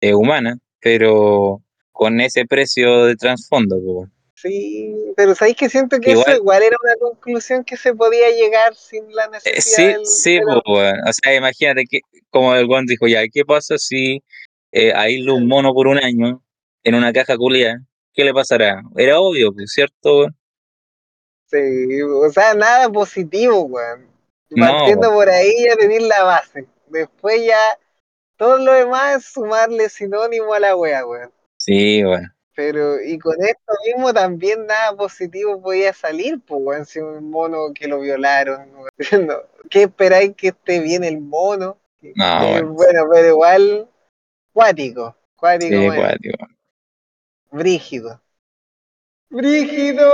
eh, 0.00 0.14
humana, 0.14 0.58
pero 0.80 1.62
con 1.92 2.20
ese 2.20 2.44
precio 2.46 3.04
de 3.04 3.16
trasfondo. 3.16 3.76
Pues. 3.84 4.10
Sí, 4.40 4.94
pero 5.16 5.34
sabéis 5.34 5.56
que 5.56 5.68
siento 5.68 6.00
que 6.00 6.12
eso 6.12 6.34
igual 6.34 6.62
era 6.62 6.76
una 6.82 6.94
conclusión 6.96 7.62
que 7.62 7.76
se 7.76 7.94
podía 7.94 8.30
llegar 8.30 8.74
sin 8.74 9.14
la 9.14 9.24
Eh, 9.24 9.30
necesidad 9.32 9.98
sí, 10.04 10.06
sí, 10.06 10.40
pues, 10.42 10.58
weón. 10.66 11.00
o 11.06 11.12
sea, 11.12 11.34
imagínate 11.34 11.84
que, 11.84 12.00
como 12.30 12.54
el 12.54 12.66
Juan 12.66 12.86
dijo, 12.86 13.06
ya, 13.06 13.20
¿qué 13.30 13.44
pasa 13.44 13.76
si 13.76 14.22
eh, 14.72 14.94
aíslo 14.94 15.34
un 15.34 15.46
mono 15.46 15.74
por 15.74 15.88
un 15.88 15.98
año 15.98 16.42
en 16.84 16.94
una 16.94 17.12
caja 17.12 17.36
culiada? 17.36 17.82
¿Qué 18.14 18.24
le 18.24 18.32
pasará? 18.32 18.82
Era 18.96 19.20
obvio, 19.20 19.52
pues, 19.52 19.72
¿cierto? 19.72 20.28
Sí, 21.46 22.00
o 22.02 22.30
sea, 22.30 22.54
nada 22.54 22.88
positivo, 22.88 23.62
weón. 23.64 24.08
Partiendo 24.58 25.10
weón. 25.10 25.14
por 25.14 25.28
ahí 25.28 25.52
ya 25.68 25.76
tenéis 25.76 26.02
la 26.02 26.22
base. 26.22 26.66
Después 26.86 27.44
ya 27.44 27.60
todo 28.38 28.56
lo 28.56 28.72
demás 28.72 29.18
es 29.18 29.32
sumarle 29.32 29.90
sinónimo 29.90 30.54
a 30.54 30.60
la 30.60 30.76
wea, 30.76 31.04
weón. 31.04 31.30
Sí, 31.58 32.02
weón. 32.02 32.32
Pero, 32.62 33.00
y 33.00 33.18
con 33.18 33.36
esto 33.42 33.72
mismo 33.86 34.12
también 34.12 34.66
nada 34.66 34.94
positivo 34.94 35.62
podía 35.62 35.94
salir, 35.94 36.42
pues, 36.46 36.60
weón, 36.62 36.84
si 36.84 36.98
un 36.98 37.30
mono 37.30 37.72
que 37.74 37.88
lo 37.88 38.00
violaron. 38.00 38.70
No, 39.26 39.34
¿Qué 39.70 39.84
esperáis 39.84 40.36
que 40.36 40.48
esté 40.48 40.78
bien 40.80 41.02
el 41.02 41.20
mono? 41.22 41.78
No, 42.14 42.38
weón. 42.42 42.74
bueno, 42.74 43.04
pero 43.10 43.28
igual, 43.28 43.88
cuático, 44.52 45.16
cuático, 45.36 45.74
Sí, 45.74 45.86
cuático. 45.96 46.46
brígido. 47.50 48.20
¡Brígido! 49.30 50.12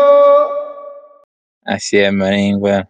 Así 1.64 1.98
es, 1.98 2.12
manín, 2.12 2.58
weón. 2.62 2.88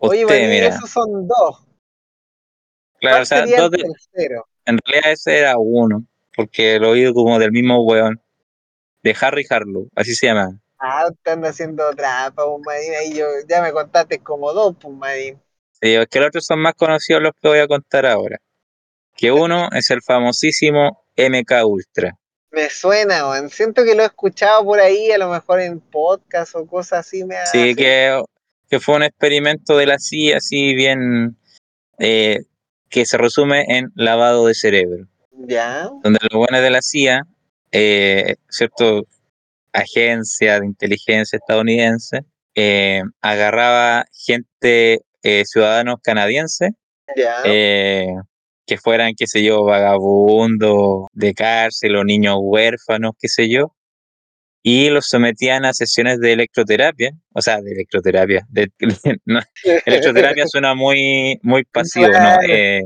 Oye, 0.00 0.26
Usted, 0.26 0.50
mira, 0.50 0.66
esos 0.66 0.90
son 0.90 1.26
dos. 1.26 1.66
claro, 3.00 3.22
o 3.22 3.26
¿Cuál 3.26 3.26
sea, 3.26 3.46
dos 3.46 3.70
de- 3.70 3.86
en 4.66 4.78
realidad 4.84 5.12
ese 5.12 5.38
era 5.38 5.56
uno, 5.56 6.04
porque 6.36 6.78
lo 6.78 6.90
oí 6.90 7.10
como 7.14 7.38
del 7.38 7.52
mismo 7.52 7.82
weón, 7.84 8.20
de 9.04 9.16
Harry 9.20 9.46
Harlow, 9.48 9.88
así 9.94 10.14
se 10.14 10.26
llama. 10.26 10.58
Ah, 10.78 11.08
anda 11.26 11.48
haciendo 11.50 11.88
trampa, 11.94 12.42
Manín, 12.64 12.94
ahí 12.98 13.14
yo, 13.14 13.26
ya 13.48 13.62
me 13.62 13.72
contaste 13.72 14.18
como 14.18 14.52
dos, 14.52 14.74
Manín. 14.90 15.40
Sí, 15.80 15.94
es 15.94 16.06
que 16.08 16.18
los 16.18 16.28
otros 16.28 16.46
son 16.46 16.60
más 16.60 16.74
conocidos 16.74 17.22
los 17.22 17.32
que 17.40 17.48
voy 17.48 17.58
a 17.60 17.68
contar 17.68 18.06
ahora. 18.06 18.38
Que 19.16 19.30
uno 19.32 19.68
es 19.72 19.90
el 19.90 20.02
famosísimo 20.02 21.04
MK 21.16 21.52
Ultra. 21.64 22.12
Me 22.50 22.70
suena, 22.70 23.28
weón. 23.30 23.50
Siento 23.50 23.84
que 23.84 23.94
lo 23.94 24.02
he 24.02 24.06
escuchado 24.06 24.64
por 24.64 24.80
ahí, 24.80 25.10
a 25.10 25.18
lo 25.18 25.28
mejor 25.28 25.60
en 25.60 25.80
podcast 25.80 26.54
o 26.54 26.66
cosas 26.66 27.00
así 27.06 27.24
me 27.24 27.34
Sí, 27.46 27.70
hace. 27.70 27.76
que, 27.76 28.22
que 28.70 28.80
fue 28.80 28.96
un 28.96 29.02
experimento 29.02 29.76
de 29.76 29.86
la 29.86 29.98
CIA, 29.98 30.36
así 30.38 30.74
bien, 30.74 31.36
eh, 31.98 32.40
que 32.88 33.06
se 33.06 33.18
resume 33.18 33.64
en 33.68 33.90
lavado 33.96 34.46
de 34.46 34.54
cerebro. 34.54 35.06
Ya, 35.32 35.90
Donde 36.02 36.18
los 36.30 36.38
buenos 36.38 36.60
de 36.62 36.70
la 36.70 36.80
CIA, 36.80 37.22
eh, 37.74 38.36
cierto, 38.48 39.02
agencia 39.72 40.60
de 40.60 40.66
inteligencia 40.66 41.36
estadounidense, 41.36 42.20
eh, 42.54 43.02
agarraba 43.20 44.04
gente, 44.12 45.00
eh, 45.24 45.44
ciudadanos 45.44 45.96
canadienses, 46.00 46.70
eh, 47.44 48.06
que 48.64 48.78
fueran, 48.78 49.14
qué 49.16 49.26
sé 49.26 49.42
yo, 49.42 49.64
vagabundos 49.64 51.06
de 51.12 51.34
cárcel 51.34 51.96
o 51.96 52.04
niños 52.04 52.36
huérfanos, 52.40 53.14
qué 53.20 53.26
sé 53.26 53.50
yo, 53.50 53.74
y 54.62 54.88
los 54.90 55.08
sometían 55.08 55.64
a 55.64 55.74
sesiones 55.74 56.20
de 56.20 56.32
electroterapia, 56.32 57.10
o 57.34 57.42
sea, 57.42 57.60
de 57.60 57.72
electroterapia, 57.72 58.46
de, 58.50 58.70
no, 59.24 59.40
electroterapia 59.84 60.46
suena 60.46 60.76
muy, 60.76 61.40
muy 61.42 61.64
pasivo, 61.64 62.06
no, 62.06 62.38
eh, 62.48 62.84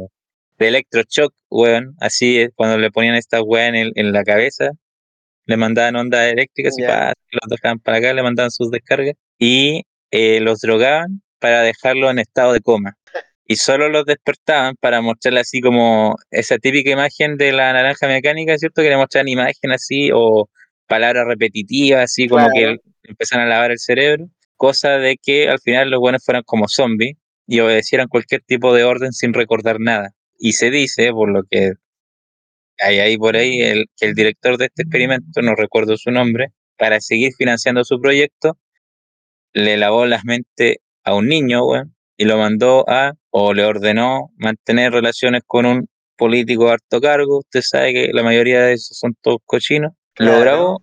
de 0.58 0.68
electroshock, 0.68 1.34
weón, 1.50 1.96
así 2.00 2.38
es, 2.40 2.50
cuando 2.54 2.78
le 2.78 2.90
ponían 2.90 3.14
esta 3.14 3.42
weá 3.42 3.68
en, 3.68 3.74
el- 3.76 3.92
en 3.96 4.12
la 4.12 4.24
cabeza, 4.24 4.70
le 5.46 5.56
mandaban 5.56 5.96
ondas 5.96 6.26
eléctricas 6.32 6.76
y 6.78 6.82
Ya. 6.82 6.88
pa, 6.88 7.12
los 7.30 7.50
dejaban 7.50 7.78
para 7.80 7.98
acá, 7.98 8.12
le 8.14 8.22
mandaban 8.22 8.50
sus 8.50 8.70
descargas, 8.70 9.14
y 9.38 9.82
eh, 10.10 10.40
los 10.40 10.60
drogaban 10.60 11.22
para 11.38 11.62
dejarlos 11.62 12.10
en 12.10 12.18
estado 12.20 12.52
de 12.52 12.60
coma. 12.60 12.96
Y 13.46 13.56
solo 13.56 13.88
los 13.88 14.04
despertaban 14.04 14.76
para 14.80 15.00
mostrarle 15.00 15.40
así 15.40 15.60
como 15.62 16.16
esa 16.30 16.58
típica 16.58 16.90
imagen 16.90 17.36
de 17.38 17.52
la 17.52 17.72
naranja 17.72 18.06
mecánica, 18.06 18.58
¿cierto? 18.58 18.82
Que 18.82 18.90
le 18.90 18.96
mostraban 18.98 19.28
imagen 19.28 19.72
así 19.72 20.10
o 20.12 20.48
palabras 20.86 21.26
repetitivas, 21.26 22.04
así 22.04 22.28
como 22.28 22.48
que 22.52 22.78
empiezan 23.04 23.40
a 23.40 23.46
lavar 23.46 23.70
el 23.70 23.78
cerebro, 23.78 24.28
cosa 24.56 24.98
de 24.98 25.16
que 25.22 25.48
al 25.48 25.60
final 25.60 25.90
los 25.90 26.00
buenos 26.00 26.24
fueran 26.24 26.42
como 26.44 26.68
zombies 26.68 27.16
y 27.46 27.60
obedecieran 27.60 28.08
cualquier 28.08 28.42
tipo 28.42 28.74
de 28.74 28.84
orden 28.84 29.12
sin 29.12 29.32
recordar 29.32 29.80
nada. 29.80 30.10
Y 30.38 30.52
se 30.52 30.71
dice, 30.71 31.11
por 31.12 31.30
lo 31.30 31.42
que 31.45 31.73
hay 32.78 33.00
ahí 33.00 33.18
por 33.18 33.37
ahí, 33.37 33.61
el, 33.61 33.87
que 33.97 34.07
el 34.07 34.14
director 34.14 34.57
de 34.57 34.66
este 34.66 34.83
experimento, 34.83 35.42
no 35.42 35.54
recuerdo 35.54 35.97
su 35.97 36.11
nombre, 36.11 36.52
para 36.76 37.00
seguir 37.00 37.33
financiando 37.37 37.85
su 37.85 38.00
proyecto, 38.00 38.57
le 39.52 39.76
lavó 39.76 40.07
las 40.07 40.25
mentes 40.25 40.76
a 41.04 41.14
un 41.14 41.28
niño, 41.28 41.64
weón, 41.66 41.97
y 42.16 42.25
lo 42.25 42.38
mandó 42.38 42.85
a, 42.88 43.14
o 43.30 43.52
le 43.52 43.64
ordenó 43.64 44.30
mantener 44.37 44.92
relaciones 44.92 45.42
con 45.47 45.66
un 45.66 45.88
político 46.16 46.66
de 46.66 46.73
harto 46.73 47.00
cargo. 47.00 47.38
Usted 47.38 47.62
sabe 47.62 47.92
que 47.92 48.11
la 48.12 48.23
mayoría 48.23 48.62
de 48.62 48.75
esos 48.75 48.99
son 48.99 49.16
todos 49.21 49.38
cochinos. 49.45 49.92
Lo 50.16 50.38
grabó 50.40 50.83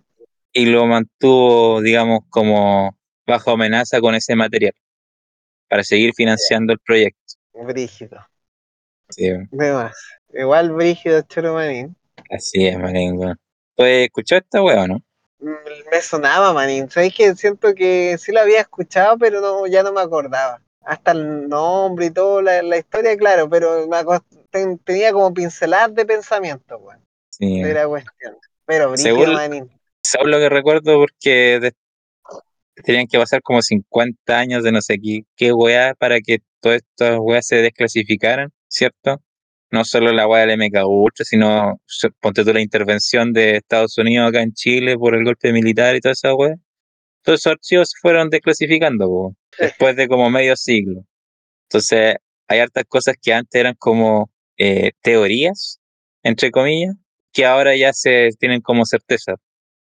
y 0.52 0.66
lo 0.66 0.86
mantuvo, 0.86 1.82
digamos, 1.82 2.20
como 2.30 2.98
bajo 3.26 3.50
amenaza 3.50 4.00
con 4.00 4.14
ese 4.14 4.34
material 4.34 4.72
para 5.68 5.82
seguir 5.82 6.12
financiando 6.14 6.72
el 6.72 6.78
proyecto. 6.78 7.34
Brígido. 7.52 8.18
Sí, 9.10 9.28
De 9.50 9.72
más. 9.72 9.94
Igual 10.32 10.72
brígido, 10.72 11.22
Choro 11.22 11.54
Manín. 11.54 11.96
así 12.30 12.66
es, 12.66 12.78
manín, 12.78 13.16
weón. 13.18 13.38
Pues, 13.76 14.06
¿escuchó 14.06 14.36
esta 14.36 14.62
weá, 14.62 14.86
no? 14.86 14.96
Mm, 15.38 15.50
Me 15.90 16.00
sonaba, 16.00 16.52
Manín. 16.52 16.90
Sabes 16.90 17.14
que 17.14 17.34
siento 17.34 17.74
que 17.74 18.16
sí 18.18 18.32
lo 18.32 18.40
había 18.40 18.60
escuchado, 18.60 19.16
pero 19.18 19.40
no, 19.40 19.66
ya 19.66 19.82
no 19.82 19.92
me 19.92 20.00
acordaba. 20.00 20.60
Hasta 20.84 21.12
el 21.12 21.48
nombre 21.48 22.06
y 22.06 22.10
todo, 22.10 22.40
la, 22.42 22.62
la 22.62 22.78
historia, 22.78 23.16
claro, 23.16 23.48
pero 23.48 23.86
me 23.86 23.96
aco- 23.96 24.24
ten- 24.50 24.78
tenía 24.78 25.12
como 25.12 25.32
pinceladas 25.34 25.94
de 25.94 26.06
pensamiento, 26.06 26.78
weón. 26.78 27.00
Sí. 27.30 27.62
La 27.62 27.86
cuestión. 27.86 28.36
Pero 28.64 28.90
brígido, 28.92 29.16
Según- 29.16 29.34
Manín. 29.34 29.70
Según 30.02 30.30
lo 30.30 30.38
que 30.38 30.48
recuerdo, 30.48 30.98
porque 30.98 31.58
de- 31.60 31.72
tenían 32.82 33.06
que 33.06 33.18
pasar 33.18 33.42
como 33.42 33.62
50 33.62 34.38
años 34.38 34.62
de 34.64 34.72
no 34.72 34.80
sé 34.80 34.98
qué, 34.98 35.24
qué 35.36 35.52
weá 35.52 35.94
para 35.94 36.20
que 36.20 36.38
todas 36.60 36.78
estas 36.78 37.18
weas 37.20 37.46
se 37.46 37.56
desclasificaran, 37.56 38.50
¿cierto? 38.68 39.22
No 39.70 39.84
solo 39.84 40.12
la 40.12 40.28
wea 40.28 40.46
del 40.46 40.58
MK 40.58 40.86
Ultra, 40.86 41.24
sino, 41.24 41.80
ponte 42.20 42.44
tú 42.44 42.52
la 42.52 42.60
intervención 42.60 43.32
de 43.32 43.56
Estados 43.56 43.98
Unidos 43.98 44.28
acá 44.28 44.42
en 44.42 44.52
Chile 44.52 44.96
por 44.96 45.14
el 45.14 45.24
golpe 45.24 45.52
militar 45.52 45.96
y 45.96 46.00
toda 46.00 46.12
esa 46.12 46.34
wea. 46.34 46.54
Todos 47.22 47.40
esos 47.40 47.52
archivos 47.52 47.90
se 47.90 47.98
fueron 48.00 48.30
desclasificando, 48.30 49.06
po, 49.06 49.36
después 49.58 49.96
de 49.96 50.08
como 50.08 50.30
medio 50.30 50.56
siglo. 50.56 51.04
Entonces, 51.68 52.16
hay 52.48 52.60
hartas 52.60 52.84
cosas 52.88 53.16
que 53.20 53.34
antes 53.34 53.58
eran 53.58 53.74
como 53.74 54.30
eh, 54.56 54.92
teorías, 55.02 55.80
entre 56.22 56.50
comillas, 56.50 56.94
que 57.32 57.44
ahora 57.44 57.76
ya 57.76 57.92
se 57.92 58.30
tienen 58.38 58.60
como 58.60 58.86
certeza. 58.86 59.34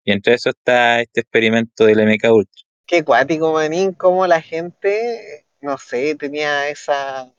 Y 0.04 0.12
entre 0.12 0.34
eso 0.34 0.50
está 0.50 1.00
este 1.00 1.20
experimento 1.20 1.84
del 1.84 2.00
MK 2.00 2.32
Ultra. 2.32 2.62
Qué 2.86 3.04
cuático, 3.04 3.52
manín, 3.52 3.92
como 3.92 4.26
la 4.26 4.40
gente, 4.40 5.46
no 5.60 5.76
sé, 5.76 6.14
tenía 6.14 6.70
esa 6.70 7.30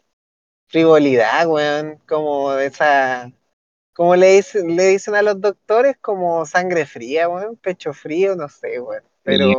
frivolidad, 0.70 1.48
weón, 1.48 2.00
como 2.08 2.54
esa, 2.54 3.32
como 3.94 4.16
le 4.16 4.36
dicen, 4.36 4.76
le 4.76 4.88
dicen 4.88 5.16
a 5.16 5.22
los 5.22 5.42
doctores, 5.42 5.98
como 6.00 6.46
sangre 6.46 6.86
fría, 6.86 7.28
weón, 7.28 7.58
pecho 7.58 7.92
frío, 7.92 8.36
no 8.36 8.48
sé, 8.48 8.80
weón, 8.80 9.04
pero 9.24 9.52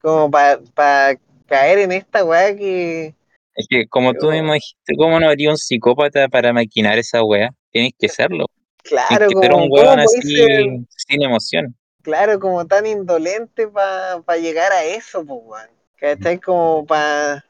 como 0.00 0.30
para 0.30 1.18
caer 1.46 1.80
en 1.80 1.92
esta 1.92 2.24
weá 2.24 2.56
que... 2.56 3.14
Es 3.54 3.66
que 3.68 3.86
como 3.88 4.14
tú 4.14 4.30
mismo 4.30 4.54
dijiste, 4.54 4.94
¿cómo 4.96 5.20
no 5.20 5.28
haría 5.28 5.50
un 5.50 5.58
psicópata 5.58 6.28
para 6.28 6.52
maquinar 6.52 6.98
esa 6.98 7.22
weá? 7.22 7.50
Tienes 7.70 7.92
que 7.98 8.08
serlo. 8.08 8.46
Claro, 8.82 9.28
que 9.28 9.38
ser 9.38 9.52
un 9.52 9.68
weón 9.70 10.00
así 10.00 10.22
sin 10.22 11.22
emoción. 11.22 11.76
Claro, 12.02 12.40
como 12.40 12.66
tan 12.66 12.86
indolente 12.86 13.68
para 13.68 14.38
llegar 14.40 14.72
a 14.72 14.84
eso, 14.84 15.24
pues, 15.26 15.40
weón. 15.44 15.70
¿Cachai? 15.96 16.38
Como 16.38 16.86
para 16.86 17.44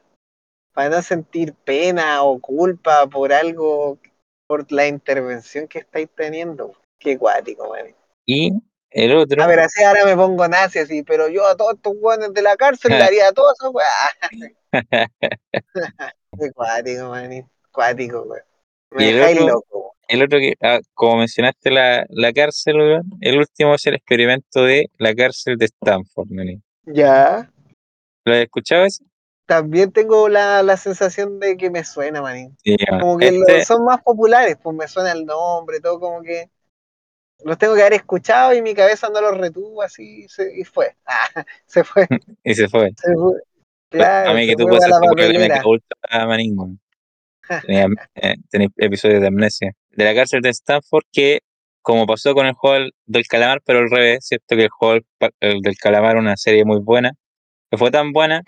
para 0.72 0.88
no 0.88 1.02
sentir 1.02 1.54
pena 1.64 2.22
o 2.22 2.38
culpa 2.40 3.06
por 3.06 3.32
algo, 3.32 3.98
por 4.46 4.70
la 4.72 4.86
intervención 4.86 5.68
que 5.68 5.80
estáis 5.80 6.08
teniendo. 6.14 6.72
Qué 6.98 7.18
cuático, 7.18 7.68
man. 7.68 7.94
Y 8.26 8.52
el 8.90 9.16
otro. 9.16 9.42
A 9.42 9.46
ver, 9.46 9.60
así 9.60 9.82
ahora 9.82 10.04
me 10.04 10.16
pongo 10.16 10.46
nazi 10.48 10.80
así, 10.80 11.02
pero 11.02 11.28
yo 11.28 11.46
a 11.46 11.56
todos 11.56 11.74
estos 11.74 11.94
guanes 11.96 12.34
de 12.34 12.42
la 12.42 12.56
cárcel 12.56 12.92
le 12.92 13.02
haría 13.02 13.32
todo 13.32 13.52
eso, 13.52 13.70
weón. 13.70 14.54
Qué 16.38 16.52
cuático, 16.52 17.08
man. 17.08 17.50
Cuático, 17.72 18.22
weón. 18.22 18.42
Me 18.92 19.22
otro, 19.22 19.46
loco. 19.46 19.94
El 20.08 20.22
otro 20.24 20.40
que, 20.40 20.54
ah, 20.60 20.80
como 20.94 21.18
mencionaste 21.18 21.70
la, 21.70 22.04
la 22.08 22.32
cárcel, 22.32 22.76
weón, 22.76 23.10
el 23.20 23.38
último 23.38 23.74
es 23.74 23.86
el 23.86 23.94
experimento 23.94 24.64
de 24.64 24.90
la 24.98 25.14
cárcel 25.14 25.56
de 25.56 25.66
Stanford, 25.66 26.28
man. 26.30 26.62
Ya. 26.86 27.48
¿Lo 28.24 28.34
has 28.34 28.40
escuchado 28.40 28.84
eso? 28.84 29.04
También 29.50 29.90
tengo 29.90 30.28
la, 30.28 30.62
la, 30.62 30.76
sensación 30.76 31.40
de 31.40 31.56
que 31.56 31.70
me 31.70 31.82
suena, 31.82 32.22
manín. 32.22 32.56
como 33.00 33.18
que 33.18 33.26
este 33.26 33.64
son 33.64 33.84
más 33.84 34.00
populares, 34.00 34.56
pues 34.62 34.76
me 34.76 34.86
suena 34.86 35.10
el 35.10 35.26
nombre, 35.26 35.80
todo 35.80 35.98
como 35.98 36.22
que 36.22 36.48
los 37.44 37.58
tengo 37.58 37.74
que 37.74 37.80
haber 37.80 37.94
escuchado 37.94 38.54
y 38.54 38.62
mi 38.62 38.76
cabeza 38.76 39.08
no 39.08 39.20
los 39.20 39.36
retuvo 39.36 39.82
así 39.82 40.28
se, 40.28 40.56
y 40.56 40.62
fue. 40.62 40.94
Ah, 41.04 41.44
se 41.66 41.82
fue. 41.82 42.06
y 42.44 42.54
se 42.54 42.68
fue. 42.68 42.92
Se 42.96 43.12
fue. 43.12 43.40
Claro, 43.88 44.30
a 44.30 44.34
mí 44.34 44.46
que 44.46 44.54
tú 44.54 44.68
puedes 44.68 44.84
hacer 44.84 45.66
ultra 45.66 46.26
manín, 46.28 46.80
eh, 47.66 48.36
Tenéis 48.50 48.70
episodios 48.76 49.20
de 49.20 49.26
amnesia. 49.26 49.72
De 49.90 50.04
la 50.04 50.14
cárcel 50.14 50.42
de 50.42 50.50
Stanford 50.50 51.02
que, 51.10 51.40
como 51.82 52.06
pasó 52.06 52.34
con 52.34 52.46
el 52.46 52.52
juego 52.52 52.88
del 53.04 53.26
calamar, 53.26 53.62
pero 53.64 53.80
al 53.80 53.90
revés, 53.90 54.26
¿cierto? 54.28 54.54
Que 54.54 54.62
el 54.62 54.68
juego 54.68 55.04
del 55.40 55.76
calamar 55.76 56.18
una 56.18 56.36
serie 56.36 56.64
muy 56.64 56.78
buena, 56.78 57.14
que 57.68 57.78
fue 57.78 57.90
tan 57.90 58.12
buena 58.12 58.44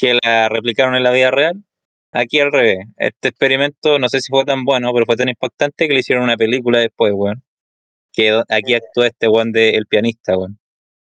que 0.00 0.18
la 0.24 0.48
replicaron 0.48 0.94
en 0.94 1.02
la 1.02 1.10
vida 1.10 1.30
real. 1.30 1.62
Aquí 2.12 2.40
al 2.40 2.50
revés. 2.50 2.78
Este 2.96 3.28
experimento 3.28 3.98
no 3.98 4.08
sé 4.08 4.20
si 4.20 4.30
fue 4.30 4.44
tan 4.44 4.64
bueno, 4.64 4.90
pero 4.94 5.04
fue 5.04 5.16
tan 5.16 5.28
impactante 5.28 5.86
que 5.86 5.92
le 5.92 6.00
hicieron 6.00 6.24
una 6.24 6.36
película 6.36 6.78
después, 6.78 7.12
weón. 7.14 7.44
Que 8.12 8.42
aquí 8.48 8.74
actúa 8.74 9.08
este 9.08 9.28
weón 9.28 9.52
de 9.52 9.70
El 9.70 9.86
pianista, 9.86 10.36
weón. 10.36 10.58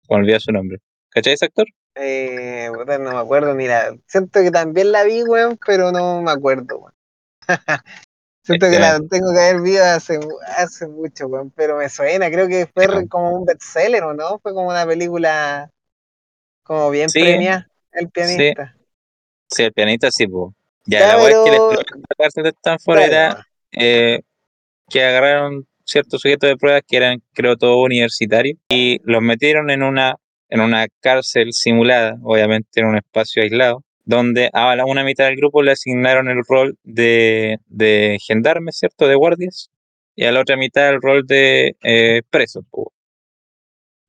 Me 0.09 0.16
olvidó 0.16 0.40
su 0.40 0.53
nombre. 0.53 0.79
¿Cachai 1.11 1.35
ese 1.35 1.44
actor? 1.44 1.66
Eh, 1.96 2.70
no 2.72 3.12
me 3.12 3.18
acuerdo, 3.18 3.55
mira. 3.55 3.94
Siento 4.07 4.40
que 4.40 4.51
también 4.51 4.90
la 4.90 5.05
vi, 5.05 5.22
weón, 5.22 5.59
pero 5.64 5.92
no 5.92 6.22
me 6.22 6.31
acuerdo, 6.31 6.79
weón. 6.79 6.94
Siento 8.42 8.70
que 8.70 8.79
la 8.79 8.98
tengo 9.11 9.31
que 9.35 9.40
haber 9.40 9.61
visto 9.61 9.85
hace, 9.85 10.18
hace 10.57 10.88
mucho, 10.88 11.27
weón, 11.27 11.51
pero 11.51 11.77
me 11.77 11.90
suena, 11.90 12.31
creo 12.31 12.48
que 12.48 12.66
fue 12.66 13.07
como 13.07 13.33
un 13.33 13.44
bestseller, 13.44 14.03
¿o 14.05 14.14
no? 14.14 14.38
Fue 14.38 14.55
como 14.55 14.70
una 14.70 14.87
película 14.87 15.70
como 16.62 16.88
bien 16.88 17.11
premia, 17.12 17.68
el 17.92 18.09
pianista. 18.09 18.72
Sí, 18.72 18.77
el 19.56 19.72
pianista 19.72 20.11
sí, 20.11 20.26
pues. 20.26 20.54
Ya, 20.87 21.16
la 21.16 21.24
pero... 21.24 21.44
que 21.44 21.50
la 21.50 22.14
cárcel 22.16 22.44
de 22.44 22.50
Stanford 22.50 22.98
era 22.98 23.46
eh, 23.72 24.20
que 24.88 25.04
agarraron 25.04 25.66
ciertos 25.84 26.20
sujetos 26.20 26.48
de 26.48 26.56
pruebas 26.56 26.82
que 26.87 26.96
eran, 26.96 27.22
creo, 27.34 27.56
todos 27.56 27.84
universitarios 27.84 28.58
y 28.68 29.00
los 29.04 29.22
metieron 29.22 29.70
en 29.70 29.82
una, 29.82 30.16
en 30.48 30.61
una 30.61 30.87
cárcel 31.00 31.52
simulada, 31.52 32.16
obviamente 32.22 32.80
en 32.80 32.87
un 32.87 32.96
espacio 32.96 33.42
aislado, 33.42 33.84
donde 34.04 34.50
a 34.52 34.74
la 34.76 34.87
una 34.87 35.04
mitad 35.04 35.26
del 35.26 35.37
grupo 35.37 35.62
le 35.62 35.72
asignaron 35.72 36.28
el 36.28 36.42
rol 36.46 36.78
de, 36.82 37.58
de 37.66 38.18
gendarme, 38.26 38.72
¿cierto?, 38.72 39.06
de 39.06 39.14
guardias, 39.14 39.70
y 40.14 40.24
a 40.24 40.32
la 40.32 40.40
otra 40.40 40.56
mitad 40.56 40.88
el 40.88 41.00
rol 41.00 41.26
de 41.26 41.76
eh, 41.82 42.22
presos. 42.30 42.64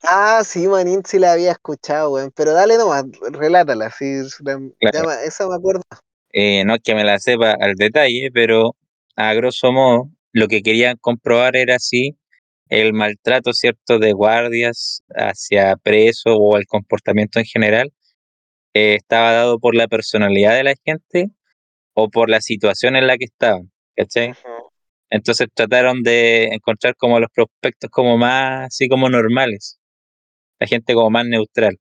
Ah, 0.04 0.44
sí, 0.46 0.68
Manín, 0.68 1.02
sí 1.06 1.20
la 1.20 1.34
había 1.34 1.52
escuchado, 1.52 2.12
weón. 2.12 2.32
Pero 2.36 2.54
dale 2.54 2.78
nomás, 2.78 3.04
relátala, 3.32 3.92
sí, 3.92 4.22
esa 5.24 5.48
me 5.48 5.56
acuerdo. 5.56 5.82
Eh, 6.32 6.64
no 6.64 6.76
es 6.76 6.82
que 6.84 6.96
me 6.96 7.04
la 7.04 7.20
sepa 7.20 7.52
al 7.60 7.76
detalle, 7.76 8.30
pero 8.34 8.76
a 9.16 9.34
grosso 9.34 9.72
modo, 9.72 10.10
lo 10.32 10.48
que 10.48 10.62
querían 10.62 10.98
comprobar 10.98 11.56
era 11.58 11.80
si 11.80 12.18
el 12.70 12.94
maltrato, 12.94 13.52
¿cierto?, 13.54 14.00
de 14.00 14.14
guardias 14.14 15.04
hacia 15.16 15.76
presos 15.76 16.38
o 16.40 16.58
el 16.58 16.66
comportamiento 16.68 17.40
en 17.40 17.46
general 17.46 17.92
eh, 18.76 18.96
estaba 18.96 19.34
dado 19.34 19.60
por 19.60 19.76
la 19.76 19.88
personalidad 19.88 20.56
de 20.56 20.64
la 20.64 20.76
gente 20.86 21.32
o 21.94 22.10
por 22.10 22.30
la 22.30 22.42
situación 22.42 22.96
en 22.96 23.08
la 23.08 23.18
que 23.18 23.26
estaban, 23.26 23.72
¿cachai? 23.96 24.34
Entonces 25.10 25.48
trataron 25.54 26.04
de 26.04 26.46
encontrar 26.54 26.96
como 26.96 27.20
los 27.20 27.32
prospectos 27.34 27.90
como 27.90 28.18
más, 28.18 28.68
así 28.68 28.88
como 28.88 29.10
normales 29.10 29.79
la 30.60 30.67
gente 30.67 30.93
como 30.93 31.10
más 31.10 31.26
neutral 31.26 31.78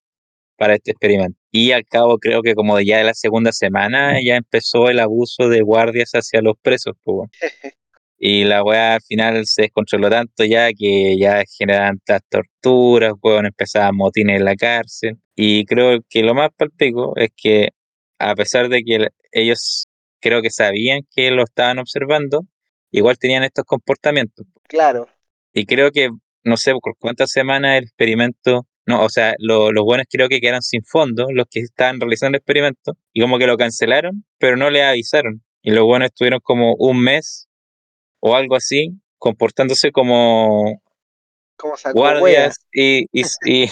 para 0.57 0.75
este 0.75 0.91
experimento. 0.91 1.39
Y 1.51 1.73
al 1.73 1.87
cabo 1.87 2.19
creo 2.19 2.43
que 2.43 2.55
como 2.55 2.79
ya 2.81 2.99
de 2.99 3.05
la 3.05 3.15
segunda 3.15 3.53
semana 3.53 4.19
ya 4.23 4.37
empezó 4.37 4.91
el 4.91 4.99
abuso 5.01 5.49
de 5.49 5.63
guardias 5.63 6.11
hacia 6.13 6.43
los 6.43 6.57
presos. 6.61 6.95
Pues, 7.05 7.31
y 8.19 8.45
la 8.45 8.63
weá 8.65 8.95
al 8.95 9.03
final 9.03 9.47
se 9.47 9.63
descontroló 9.63 10.11
tanto 10.11 10.45
ya 10.45 10.73
que 10.73 11.17
ya 11.19 11.45
generan 11.57 12.01
tantas 12.05 12.29
torturas, 12.29 13.15
weón, 13.23 13.47
empezaban 13.47 13.97
motines 13.97 14.39
en 14.39 14.45
la 14.45 14.57
cárcel. 14.57 15.17
Y 15.37 15.65
creo 15.65 16.01
que 16.09 16.23
lo 16.23 16.35
más 16.35 16.51
palpico 16.57 17.15
es 17.17 17.31
que 17.37 17.71
a 18.19 18.35
pesar 18.35 18.69
de 18.69 18.83
que 18.83 19.09
ellos 19.33 19.87
creo 20.21 20.43
que 20.43 20.51
sabían 20.51 21.03
que 21.15 21.31
lo 21.31 21.45
estaban 21.45 21.79
observando, 21.79 22.45
igual 22.91 23.19
tenían 23.19 23.45
estos 23.45 23.65
comportamientos. 23.65 24.47
Claro. 24.65 25.09
Y 25.53 25.67
creo 25.67 25.93
que 25.93 26.11
no 26.49 26.57
sé 26.57 26.73
por 26.73 26.97
cuántas 26.99 27.31
semanas 27.31 27.79
el 27.79 27.85
experimento, 27.85 28.67
no, 28.87 29.05
o 29.05 29.11
sea, 29.11 29.35
los 29.39 29.85
buenos 29.85 30.07
creo 30.11 30.29
que 30.29 30.41
quedaron 30.41 30.63
sin 30.63 30.83
fondo, 30.83 31.27
los 31.31 31.47
que 31.51 31.61
estaban 31.61 32.01
realizando 32.01 32.37
el 32.37 32.41
experimento, 32.41 32.97
y 33.13 33.21
como 33.21 33.39
que 33.39 33.47
lo 33.47 33.57
cancelaron, 33.57 34.25
pero 34.39 34.57
no 34.57 34.71
le 34.71 34.83
avisaron. 34.83 35.43
Y 35.63 35.73
los 35.73 35.85
buenos 35.85 36.07
estuvieron 36.07 36.41
como 36.41 36.75
un 36.77 37.03
mes 37.03 37.49
o 38.21 38.35
algo 38.35 38.57
así, 38.57 38.93
comportándose 39.19 39.93
como 39.93 40.81
guardias 41.93 42.57
y, 42.73 43.07
y, 43.13 43.71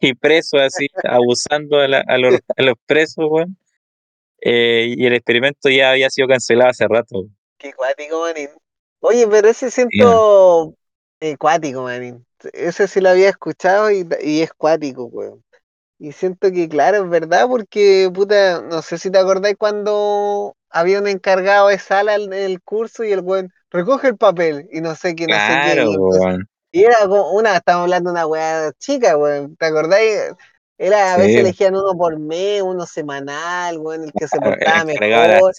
y, 0.00 0.14
presos 0.14 0.60
así, 0.60 0.88
abusando 1.04 1.78
a, 1.78 2.18
los, 2.18 2.74
presos, 2.86 3.28
bueno. 3.28 3.54
Eh, 4.42 4.94
y 4.96 5.06
el 5.06 5.14
experimento 5.14 5.68
ya 5.68 5.92
había 5.92 6.10
sido 6.10 6.28
cancelado 6.28 6.70
hace 6.70 6.86
rato. 6.88 7.26
Qué 7.58 7.72
cuático, 7.72 8.20
manín. 8.22 8.50
Oye, 9.00 9.26
pero 9.26 9.48
ese 9.48 9.70
siento 9.70 10.74
es 11.20 11.36
cuático, 11.38 11.82
man. 11.82 12.24
Ese 12.52 12.88
sí 12.88 13.00
lo 13.00 13.10
había 13.10 13.28
escuchado 13.28 13.90
y, 13.90 14.06
es 14.40 14.52
cuático, 14.54 15.04
weón. 15.04 15.44
Y 15.98 16.12
siento 16.12 16.50
que, 16.50 16.68
claro, 16.68 17.04
es 17.04 17.10
verdad, 17.10 17.46
porque, 17.46 18.10
puta, 18.12 18.62
no 18.62 18.80
sé 18.80 18.96
si 18.96 19.10
te 19.10 19.18
acordáis 19.18 19.56
cuando 19.58 20.56
había 20.70 20.98
un 20.98 21.06
encargado 21.06 21.68
de 21.68 21.78
sala 21.78 22.14
en 22.14 22.32
el 22.32 22.62
curso 22.62 23.04
y 23.04 23.12
el 23.12 23.20
weón 23.20 23.52
recoge 23.70 24.08
el 24.08 24.16
papel 24.16 24.66
y 24.72 24.80
no 24.80 24.94
sé 24.94 25.14
qué, 25.14 25.26
no 25.26 25.34
sé 25.34 25.74
qué. 25.74 26.38
Y, 26.72 26.84
era 26.84 27.00
como 27.00 27.32
una, 27.32 27.56
estamos 27.56 27.82
hablando 27.82 28.10
de 28.10 28.12
una 28.12 28.26
weá 28.26 28.72
chica, 28.78 29.16
weón. 29.18 29.56
¿Te 29.56 29.66
acordáis? 29.66 30.32
Era, 30.78 31.12
a 31.12 31.18
veces 31.18 31.36
elegían 31.36 31.76
uno 31.76 31.94
por 31.98 32.18
mes, 32.18 32.62
uno 32.62 32.86
semanal, 32.86 33.76
weón, 33.76 34.04
el 34.04 34.12
que 34.12 34.26
se 34.26 34.40
portaba 34.40 34.84
mejor. 34.84 35.52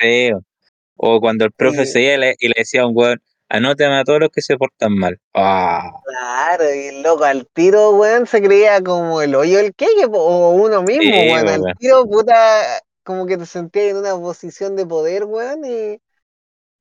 O 0.95 1.19
cuando 1.19 1.45
el 1.45 1.52
profe 1.52 1.86
se 1.86 2.02
iba 2.02 2.34
y 2.39 2.47
le 2.47 2.54
decía 2.56 2.82
a 2.82 2.88
un 2.88 2.93
weón, 2.95 3.21
Anótame 3.53 3.99
a 3.99 4.05
todos 4.05 4.21
los 4.21 4.29
que 4.29 4.41
se 4.41 4.57
portan 4.57 4.93
mal. 4.93 5.19
Ah. 5.33 5.91
Claro, 6.05 6.73
y 6.73 6.87
el 6.87 7.01
loco 7.03 7.25
al 7.25 7.45
tiro, 7.47 7.97
weón, 7.97 8.25
se 8.25 8.41
creía 8.41 8.81
como 8.81 9.21
el 9.21 9.35
hoyo 9.35 9.57
del 9.57 9.75
queque, 9.75 10.05
o 10.09 10.51
uno 10.51 10.81
mismo, 10.83 11.11
weón. 11.11 11.49
Al 11.49 11.75
tiro, 11.77 12.05
puta, 12.05 12.81
como 13.03 13.25
que 13.25 13.37
te 13.37 13.45
sentías 13.45 13.87
en 13.87 13.97
una 13.97 14.15
posición 14.15 14.77
de 14.77 14.85
poder, 14.85 15.25
weón, 15.25 15.65
y, 15.65 15.99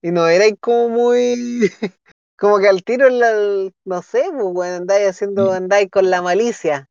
y 0.01 0.13
no 0.13 0.29
erais 0.29 0.55
como 0.61 0.91
muy, 0.91 1.61
como 2.39 2.61
que 2.61 2.69
al 2.69 2.85
tiro, 2.85 3.11
la, 3.11 3.33
no 3.85 4.03
sé, 4.03 4.23
pues, 4.31 4.47
weón, 4.53 4.75
andáis 4.75 5.09
haciendo, 5.09 5.51
andáis 5.51 5.91
con 5.91 6.09
la 6.09 6.23
malicia. 6.23 6.89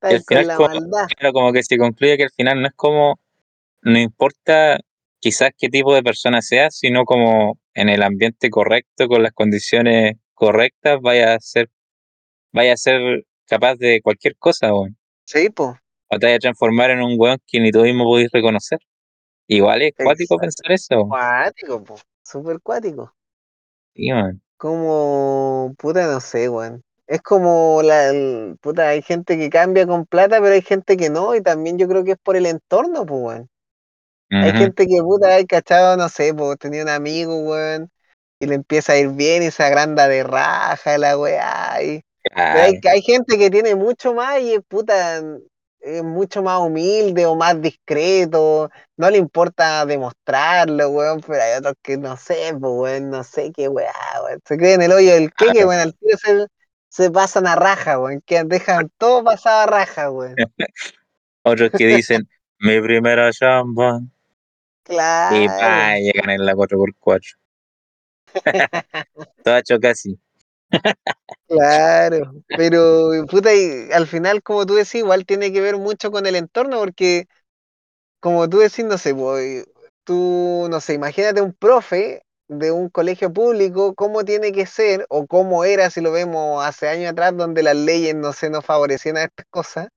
Andáis 0.00 0.24
con 0.24 0.46
la 0.46 0.56
como, 0.56 0.68
maldad. 0.70 1.08
claro, 1.18 1.34
como 1.34 1.52
que 1.52 1.62
se 1.62 1.76
concluye 1.76 2.16
que 2.16 2.24
al 2.24 2.32
final 2.32 2.62
no 2.62 2.68
es 2.68 2.74
como, 2.74 3.20
no 3.82 3.98
importa 3.98 4.78
quizás 5.20 5.50
qué 5.58 5.68
tipo 5.68 5.94
de 5.94 6.02
persona 6.02 6.40
seas, 6.40 6.74
sino 6.74 7.04
como 7.04 7.58
en 7.74 7.88
el 7.88 8.02
ambiente 8.02 8.50
correcto, 8.50 9.08
con 9.08 9.22
las 9.22 9.32
condiciones 9.32 10.14
correctas, 10.34 11.00
vaya 11.02 11.34
a 11.34 11.40
ser, 11.40 11.70
vaya 12.52 12.74
a 12.74 12.76
ser 12.76 13.24
capaz 13.46 13.76
de 13.76 14.00
cualquier 14.02 14.36
cosa, 14.38 14.74
weón. 14.74 14.96
Sí, 15.26 15.50
pues. 15.50 15.76
O 16.08 16.18
te 16.18 16.26
vaya 16.26 16.36
a 16.36 16.40
transformar 16.40 16.90
en 16.90 17.02
un 17.02 17.14
weón 17.18 17.38
que 17.46 17.60
ni 17.60 17.72
tú 17.72 17.82
mismo 17.82 18.04
podés 18.04 18.30
reconocer. 18.32 18.78
Igual 19.48 19.82
es 19.82 19.92
cuático 19.96 20.38
pensar 20.38 20.72
eso. 20.72 21.08
Cuático, 21.08 21.82
pues. 21.84 22.02
Súper 22.24 22.60
cuático. 22.60 23.14
Sí, 23.94 24.10
man. 24.12 24.42
Como, 24.56 25.74
puta, 25.78 26.06
no 26.06 26.20
sé, 26.20 26.48
weón. 26.48 26.82
Es 27.06 27.20
como 27.22 27.82
la, 27.82 28.08
el- 28.10 28.56
puta, 28.60 28.88
hay 28.88 29.02
gente 29.02 29.36
que 29.36 29.50
cambia 29.50 29.86
con 29.86 30.06
plata, 30.06 30.40
pero 30.40 30.54
hay 30.54 30.62
gente 30.62 30.96
que 30.96 31.10
no, 31.10 31.34
y 31.34 31.42
también 31.42 31.78
yo 31.78 31.88
creo 31.88 32.04
que 32.04 32.12
es 32.12 32.18
por 32.22 32.36
el 32.36 32.46
entorno, 32.46 33.04
pues, 33.06 33.20
weón. 33.22 33.48
Hay 34.34 34.52
gente 34.52 34.86
que, 34.86 35.02
puta, 35.02 35.34
hay 35.34 35.44
cachado, 35.44 35.96
no 35.98 36.08
sé, 36.08 36.32
pues, 36.32 36.58
tenía 36.58 36.82
un 36.82 36.88
amigo, 36.88 37.36
weón, 37.36 37.90
y 38.40 38.46
le 38.46 38.54
empieza 38.54 38.94
a 38.94 38.96
ir 38.96 39.08
bien 39.08 39.42
y 39.42 39.50
se 39.50 39.62
agranda 39.62 40.08
de 40.08 40.22
raja 40.22 40.96
la 40.98 41.18
weá, 41.18 41.82
y... 41.82 42.02
Hay, 42.34 42.80
hay 42.90 43.02
gente 43.02 43.36
que 43.36 43.50
tiene 43.50 43.74
mucho 43.74 44.14
más 44.14 44.40
y 44.40 44.54
es, 44.54 44.60
puta, 44.66 45.20
es 45.80 46.02
mucho 46.02 46.42
más 46.42 46.60
humilde 46.60 47.26
o 47.26 47.34
más 47.34 47.60
discreto, 47.60 48.70
no 48.96 49.10
le 49.10 49.18
importa 49.18 49.84
demostrarlo, 49.84 50.88
weón, 50.88 51.20
pero 51.20 51.42
hay 51.42 51.58
otros 51.58 51.74
que 51.82 51.98
no 51.98 52.16
sé, 52.16 52.54
pues, 52.58 52.72
weón, 52.74 53.10
no 53.10 53.24
sé 53.24 53.52
qué 53.54 53.68
weá, 53.68 53.92
weón, 54.24 54.40
se 54.46 54.56
creen 54.56 54.80
el 54.80 54.92
hoyo 54.92 55.12
del 55.12 55.30
queque, 55.34 55.66
weón, 55.66 55.80
al 55.80 55.94
tiro 55.94 56.16
se, 56.16 56.46
se 56.88 57.10
pasan 57.10 57.46
a 57.46 57.54
raja, 57.54 57.98
weón, 57.98 58.22
que 58.24 58.44
dejan 58.44 58.90
todo 58.96 59.24
pasado 59.24 59.60
a 59.60 59.66
raja, 59.66 60.10
weón. 60.10 60.36
Otros 61.44 61.70
que 61.76 61.86
dicen, 61.86 62.28
mi 62.60 62.80
primera 62.80 63.30
chamba. 63.32 64.00
Y 64.84 64.94
Claro, 64.94 65.60
pa, 65.60 65.96
llegan 65.98 66.30
en 66.30 66.46
la 66.46 66.54
4x4. 66.54 67.32
Todo 69.44 69.56
hecho 69.58 69.78
casi. 69.80 70.18
claro, 71.48 72.32
pero, 72.56 73.10
puta, 73.28 73.54
y 73.54 73.90
al 73.92 74.06
final, 74.06 74.42
como 74.42 74.66
tú 74.66 74.74
decís, 74.74 74.96
igual 74.96 75.26
tiene 75.26 75.52
que 75.52 75.60
ver 75.60 75.76
mucho 75.76 76.10
con 76.10 76.26
el 76.26 76.36
entorno, 76.36 76.78
porque 76.78 77.26
como 78.20 78.48
tú 78.48 78.58
decís, 78.58 78.84
no 78.84 78.98
sé, 78.98 79.14
pues, 79.14 79.66
tú, 80.04 80.68
no 80.70 80.80
sé, 80.80 80.94
imagínate 80.94 81.42
un 81.42 81.52
profe 81.54 82.22
de 82.48 82.70
un 82.72 82.88
colegio 82.90 83.32
público, 83.32 83.94
cómo 83.94 84.24
tiene 84.24 84.52
que 84.52 84.66
ser, 84.66 85.06
o 85.08 85.26
cómo 85.26 85.64
era, 85.64 85.90
si 85.90 86.00
lo 86.00 86.12
vemos 86.12 86.64
hace 86.64 86.88
años 86.88 87.12
atrás, 87.12 87.36
donde 87.36 87.62
las 87.62 87.76
leyes 87.76 88.14
no 88.14 88.32
se 88.32 88.50
nos 88.50 88.64
favorecían 88.64 89.16
a 89.16 89.24
estas 89.24 89.46
cosas. 89.50 89.88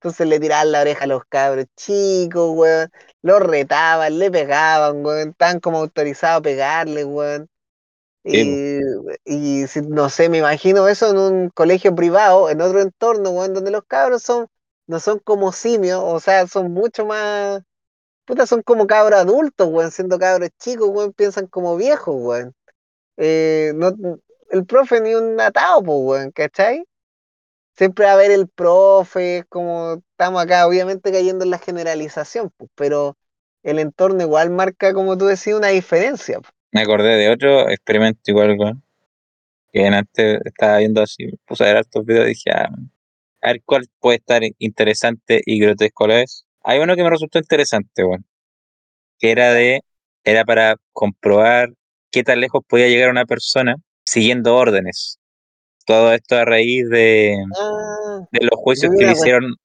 Entonces 0.00 0.26
le 0.26 0.40
tiraban 0.40 0.72
la 0.72 0.80
oreja 0.80 1.04
a 1.04 1.06
los 1.08 1.24
cabros 1.26 1.66
chicos, 1.76 2.50
weón, 2.56 2.90
los 3.22 3.40
retaban, 3.40 4.18
le 4.18 4.30
pegaban, 4.30 5.04
weón, 5.04 5.30
estaban 5.30 5.60
como 5.60 5.78
autorizados 5.78 6.38
a 6.38 6.42
pegarle, 6.42 7.04
weón. 7.04 7.48
Y, 8.24 8.80
no 9.88 10.08
sé, 10.10 10.28
me 10.28 10.38
imagino 10.38 10.88
eso 10.88 11.10
en 11.10 11.18
un 11.18 11.50
colegio 11.50 11.94
privado, 11.94 12.50
en 12.50 12.60
otro 12.62 12.80
entorno, 12.80 13.30
weón, 13.30 13.54
donde 13.54 13.70
los 13.70 13.84
cabros 13.86 14.22
son, 14.22 14.46
no 14.86 15.00
son 15.00 15.18
como 15.20 15.52
simios, 15.52 16.00
o 16.02 16.20
sea, 16.20 16.46
son 16.46 16.72
mucho 16.72 17.06
más 17.06 17.62
Puta, 18.26 18.46
son 18.46 18.62
como 18.62 18.86
cabros 18.86 19.20
adultos, 19.20 19.68
weón, 19.68 19.90
siendo 19.90 20.18
cabros 20.18 20.50
chicos, 20.58 20.88
weón, 20.90 21.12
piensan 21.12 21.46
como 21.48 21.76
viejos, 21.76 22.14
weón. 22.16 22.54
Eh, 23.16 23.72
no, 23.74 23.92
el 24.50 24.66
profe 24.66 25.00
ni 25.00 25.14
un 25.14 25.40
atado, 25.40 25.82
pues, 25.82 25.98
weón, 26.00 26.30
¿cachai? 26.32 26.84
Siempre 27.80 28.04
va 28.04 28.10
a 28.10 28.14
haber 28.14 28.30
el 28.30 28.46
profe, 28.46 29.46
como 29.48 30.02
estamos 30.10 30.42
acá, 30.42 30.66
obviamente 30.66 31.10
cayendo 31.10 31.46
en 31.46 31.50
la 31.50 31.56
generalización, 31.56 32.52
pues, 32.58 32.70
pero 32.74 33.16
el 33.62 33.78
entorno 33.78 34.22
igual 34.22 34.50
marca, 34.50 34.92
como 34.92 35.16
tú 35.16 35.24
decías, 35.24 35.56
una 35.56 35.68
diferencia. 35.68 36.40
pues. 36.40 36.52
Me 36.72 36.82
acordé 36.82 37.16
de 37.16 37.30
otro 37.30 37.70
experimento 37.70 38.20
igual, 38.26 38.54
weón. 38.58 38.82
Que 39.72 39.86
antes 39.86 40.40
estaba 40.44 40.76
viendo 40.76 41.00
así, 41.00 41.30
puse 41.46 41.64
a 41.64 41.68
ver 41.68 41.76
hartos 41.78 42.04
videos 42.04 42.26
y 42.26 42.28
dije, 42.28 42.50
ah, 42.50 42.68
a 43.40 43.46
ver 43.46 43.62
cuál 43.64 43.86
puede 43.98 44.18
estar 44.18 44.42
interesante 44.58 45.40
y 45.46 45.58
grotesco 45.58 46.04
a 46.04 46.08
la 46.08 46.14
vez. 46.16 46.44
Hay 46.62 46.80
uno 46.80 46.94
que 46.96 47.02
me 47.02 47.08
resultó 47.08 47.38
interesante, 47.38 48.04
weón. 48.04 48.26
Que 49.18 49.30
era 49.30 49.54
de, 49.54 49.80
era 50.24 50.44
para 50.44 50.76
comprobar 50.92 51.70
qué 52.10 52.24
tan 52.24 52.40
lejos 52.40 52.62
podía 52.68 52.88
llegar 52.88 53.08
una 53.08 53.24
persona 53.24 53.76
siguiendo 54.04 54.54
órdenes. 54.54 55.19
Todo 55.90 56.12
esto 56.12 56.36
a 56.36 56.44
raíz 56.44 56.88
de, 56.88 57.36
Ah, 57.56 58.20
de 58.32 58.40
los 58.42 58.60
juicios 58.60 58.92
que 58.96 59.04
le 59.06 59.12
cuestión, 59.12 59.12
hicieron, 59.12 59.56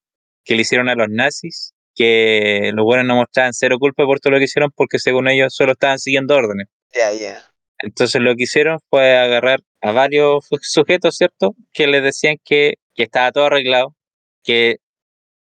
que 0.46 0.56
le 0.56 0.62
hicieron 0.64 0.90
a 0.90 0.96
los 0.96 1.10
nazis, 1.10 1.74
que 1.96 2.72
los 2.76 2.86
buenos 2.86 3.06
no 3.08 3.16
mostraban 3.18 3.54
cero 3.54 3.78
culpa 3.80 4.06
por 4.06 4.20
todo 4.20 4.34
lo 4.34 4.40
que 4.40 4.46
hicieron 4.46 4.72
porque 4.76 5.00
según 5.00 5.28
ellos 5.30 5.56
solo 5.56 5.74
estaban 5.74 6.00
siguiendo 6.00 6.36
órdenes. 6.36 6.68
ya, 6.94 7.12
ya, 7.12 7.56
Entonces 7.80 8.22
lo 8.22 8.36
que 8.36 8.44
hicieron 8.44 8.80
fue 8.90 9.18
agarrar 9.18 9.60
a 9.82 9.92
varios 9.92 10.46
su- 10.50 10.58
sujetos, 10.62 11.16
¿cierto? 11.18 11.56
Que 11.74 11.88
les 11.88 12.04
decían 12.04 12.38
que, 12.44 12.76
que 12.96 13.04
estaba 13.04 13.32
todo 13.32 13.46
arreglado, 13.46 13.96
que 14.44 14.78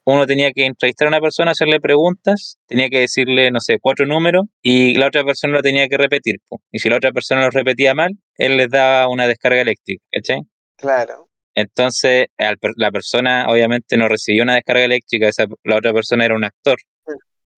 uno 0.07 0.27
tenía 0.27 0.53
que 0.53 0.67
entrevistar 0.67 1.07
a 1.09 1.11
una 1.11 1.21
persona, 1.21 1.53
hacerle 1.53 1.81
preguntas, 1.81 2.59
tenía 2.67 2.91
que 2.91 3.01
decirle, 3.01 3.51
no 3.53 3.61
sé, 3.61 3.79
cuatro 3.81 4.07
números 4.07 4.47
y 4.63 4.95
la 4.97 5.09
otra 5.09 5.25
persona 5.25 5.55
lo 5.55 5.63
tenía 5.63 5.89
que 5.89 5.99
repetir. 5.99 6.37
Y 6.73 6.81
si 6.81 6.89
la 6.91 6.97
otra 6.99 7.13
persona 7.13 7.43
lo 7.43 7.51
repetía 7.51 7.95
mal, 7.95 8.13
él 8.39 8.57
les 8.59 8.71
daba 8.71 9.09
una 9.09 9.29
descarga 9.29 9.63
eléctrica, 9.63 10.05
¿cachai? 10.13 10.43
Claro, 10.77 11.29
Entonces, 11.55 12.27
la 12.77 12.91
persona 12.91 13.47
obviamente 13.49 13.97
no 13.97 14.09
recibió 14.09 14.43
una 14.43 14.55
descarga 14.57 14.85
eléctrica, 14.85 15.29
esa, 15.29 15.47
la 15.63 15.77
otra 15.77 15.93
persona 15.93 16.25
era 16.25 16.35
un 16.35 16.45
actor, 16.45 16.79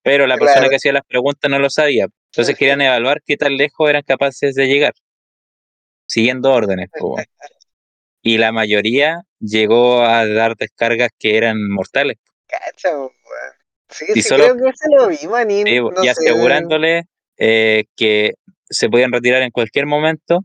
pero 0.02 0.26
la 0.26 0.36
persona 0.36 0.68
que 0.68 0.76
hacía 0.76 0.92
las 0.92 1.04
preguntas 1.06 1.50
no 1.50 1.58
lo 1.58 1.70
sabía. 1.70 2.06
Entonces 2.30 2.56
querían 2.56 2.80
evaluar 2.82 3.22
qué 3.24 3.36
tan 3.36 3.56
lejos 3.56 3.88
eran 3.88 4.02
capaces 4.02 4.54
de 4.54 4.66
llegar, 4.66 4.92
siguiendo 6.06 6.52
órdenes. 6.52 6.90
Y 8.22 8.38
la 8.38 8.50
mayoría 8.50 9.22
llegó 9.38 10.02
a 10.02 10.26
dar 10.26 10.56
descargas 10.56 11.10
que 11.16 11.36
eran 11.36 11.62
mortales. 11.70 12.16
Cacha. 12.48 12.90
Sí, 13.88 14.06
Y 14.08 14.22
sí, 14.22 14.22
solo 14.22 14.44
creo 14.44 14.56
que 14.56 14.70
ese 14.70 14.88
lo 14.90 15.06
vi, 15.08 15.28
manín, 15.28 15.64
sí, 15.64 15.78
no 15.78 15.90
y 16.02 16.04
sé, 16.06 16.10
asegurándoles 16.10 17.04
eh, 17.36 17.84
que 17.94 18.34
se 18.68 18.88
podían 18.88 19.12
retirar 19.12 19.42
en 19.42 19.52
cualquier 19.52 19.86
momento 19.86 20.44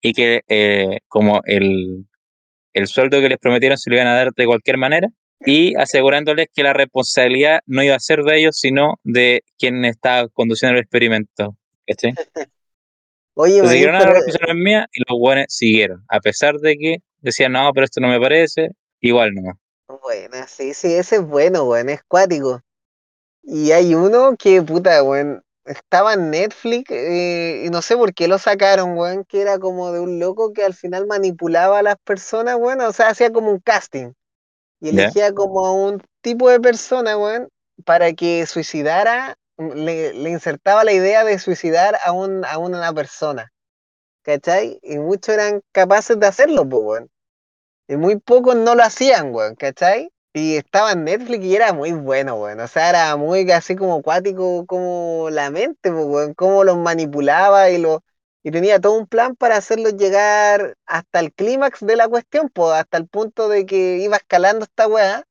y 0.00 0.12
que 0.12 0.42
eh, 0.48 0.98
como 1.08 1.40
el, 1.44 2.06
el 2.72 2.86
sueldo 2.86 3.20
que 3.20 3.28
les 3.28 3.38
prometieron 3.38 3.78
se 3.78 3.90
lo 3.90 3.96
iban 3.96 4.08
a 4.08 4.14
dar 4.14 4.32
de 4.32 4.46
cualquier 4.46 4.76
manera 4.76 5.08
y 5.44 5.74
asegurándoles 5.76 6.48
que 6.52 6.62
la 6.62 6.72
responsabilidad 6.72 7.60
no 7.66 7.82
iba 7.82 7.94
a 7.94 8.00
ser 8.00 8.22
de 8.22 8.38
ellos, 8.38 8.58
sino 8.58 8.94
de 9.04 9.42
quien 9.58 9.84
estaba 9.84 10.28
conduciendo 10.28 10.76
el 10.76 10.82
experimento. 10.82 11.56
¿cachai? 11.86 12.14
Oye, 13.34 13.54
Entonces 13.54 13.78
dijeron, 13.78 13.98
pero, 13.98 14.10
la 14.10 14.14
responsabilidad 14.14 14.56
es 14.56 14.64
mía 14.64 14.88
y 14.92 15.02
los 15.08 15.18
buenos 15.18 15.46
siguieron, 15.48 16.04
a 16.08 16.18
pesar 16.18 16.56
de 16.56 16.76
que 16.76 16.96
decían, 17.20 17.52
no, 17.52 17.70
pero 17.72 17.84
esto 17.84 18.00
no 18.00 18.08
me 18.08 18.20
parece, 18.20 18.70
igual 19.00 19.32
no. 19.32 19.52
bueno, 20.02 20.36
sí, 20.48 20.74
sí, 20.74 20.92
ese 20.94 21.16
es 21.16 21.22
bueno, 21.22 21.62
weón, 21.64 21.88
es 21.88 22.02
cuático. 22.02 22.60
Y 23.44 23.70
hay 23.70 23.94
uno 23.94 24.36
que, 24.36 24.60
puta, 24.60 25.04
weón, 25.04 25.42
estaba 25.68 26.14
en 26.14 26.30
Netflix 26.30 26.90
eh, 26.90 27.64
y 27.66 27.70
no 27.70 27.82
sé 27.82 27.96
por 27.96 28.14
qué 28.14 28.28
lo 28.28 28.38
sacaron, 28.38 28.96
weón, 28.96 29.24
que 29.24 29.40
era 29.42 29.58
como 29.58 29.92
de 29.92 30.00
un 30.00 30.18
loco 30.18 30.52
que 30.52 30.64
al 30.64 30.74
final 30.74 31.06
manipulaba 31.06 31.78
a 31.78 31.82
las 31.82 31.96
personas, 32.04 32.56
weón, 32.56 32.80
o 32.80 32.92
sea, 32.92 33.08
hacía 33.08 33.32
como 33.32 33.50
un 33.50 33.60
casting 33.60 34.12
y 34.80 34.90
elegía 34.90 35.32
como 35.34 35.66
a 35.66 35.72
un 35.72 36.02
tipo 36.22 36.48
de 36.50 36.60
persona, 36.60 37.16
weón, 37.16 37.48
para 37.84 38.12
que 38.12 38.46
suicidara, 38.46 39.36
le, 39.56 40.12
le 40.14 40.30
insertaba 40.30 40.84
la 40.84 40.92
idea 40.92 41.24
de 41.24 41.38
suicidar 41.38 41.98
a, 42.04 42.12
un, 42.12 42.44
a 42.44 42.58
una 42.58 42.92
persona, 42.92 43.52
¿cachai? 44.22 44.78
Y 44.82 44.98
muchos 44.98 45.34
eran 45.34 45.62
capaces 45.72 46.18
de 46.18 46.26
hacerlo, 46.26 46.68
pues, 46.68 46.82
weón. 46.82 47.10
Y 47.88 47.96
muy 47.96 48.16
pocos 48.16 48.56
no 48.56 48.74
lo 48.74 48.82
hacían, 48.82 49.34
weón, 49.34 49.54
¿cachai? 49.56 50.10
Y 50.34 50.56
estaba 50.56 50.92
en 50.92 51.04
Netflix 51.04 51.44
y 51.44 51.56
era 51.56 51.72
muy 51.72 51.92
bueno, 51.92 52.36
weón. 52.36 52.60
O 52.60 52.68
sea, 52.68 52.90
era 52.90 53.16
muy 53.16 53.50
así 53.50 53.74
como 53.76 53.96
acuático, 53.96 54.66
como 54.66 55.28
la 55.30 55.50
mente, 55.50 55.90
pues, 55.90 56.04
weón. 56.06 56.34
Cómo 56.34 56.64
los 56.64 56.76
manipulaba 56.78 57.70
y 57.70 57.78
lo 57.78 58.02
y 58.44 58.50
tenía 58.52 58.80
todo 58.80 58.94
un 58.96 59.06
plan 59.06 59.34
para 59.36 59.56
hacerlos 59.56 59.96
llegar 59.96 60.76
hasta 60.86 61.20
el 61.20 61.32
clímax 61.34 61.80
de 61.84 61.96
la 61.96 62.08
cuestión, 62.08 62.48
pues, 62.50 62.72
hasta 62.74 62.96
el 62.98 63.08
punto 63.08 63.48
de 63.48 63.66
que 63.66 63.98
iba 63.98 64.16
escalando 64.16 64.64
esta 64.64 64.86
weá, 64.86 65.24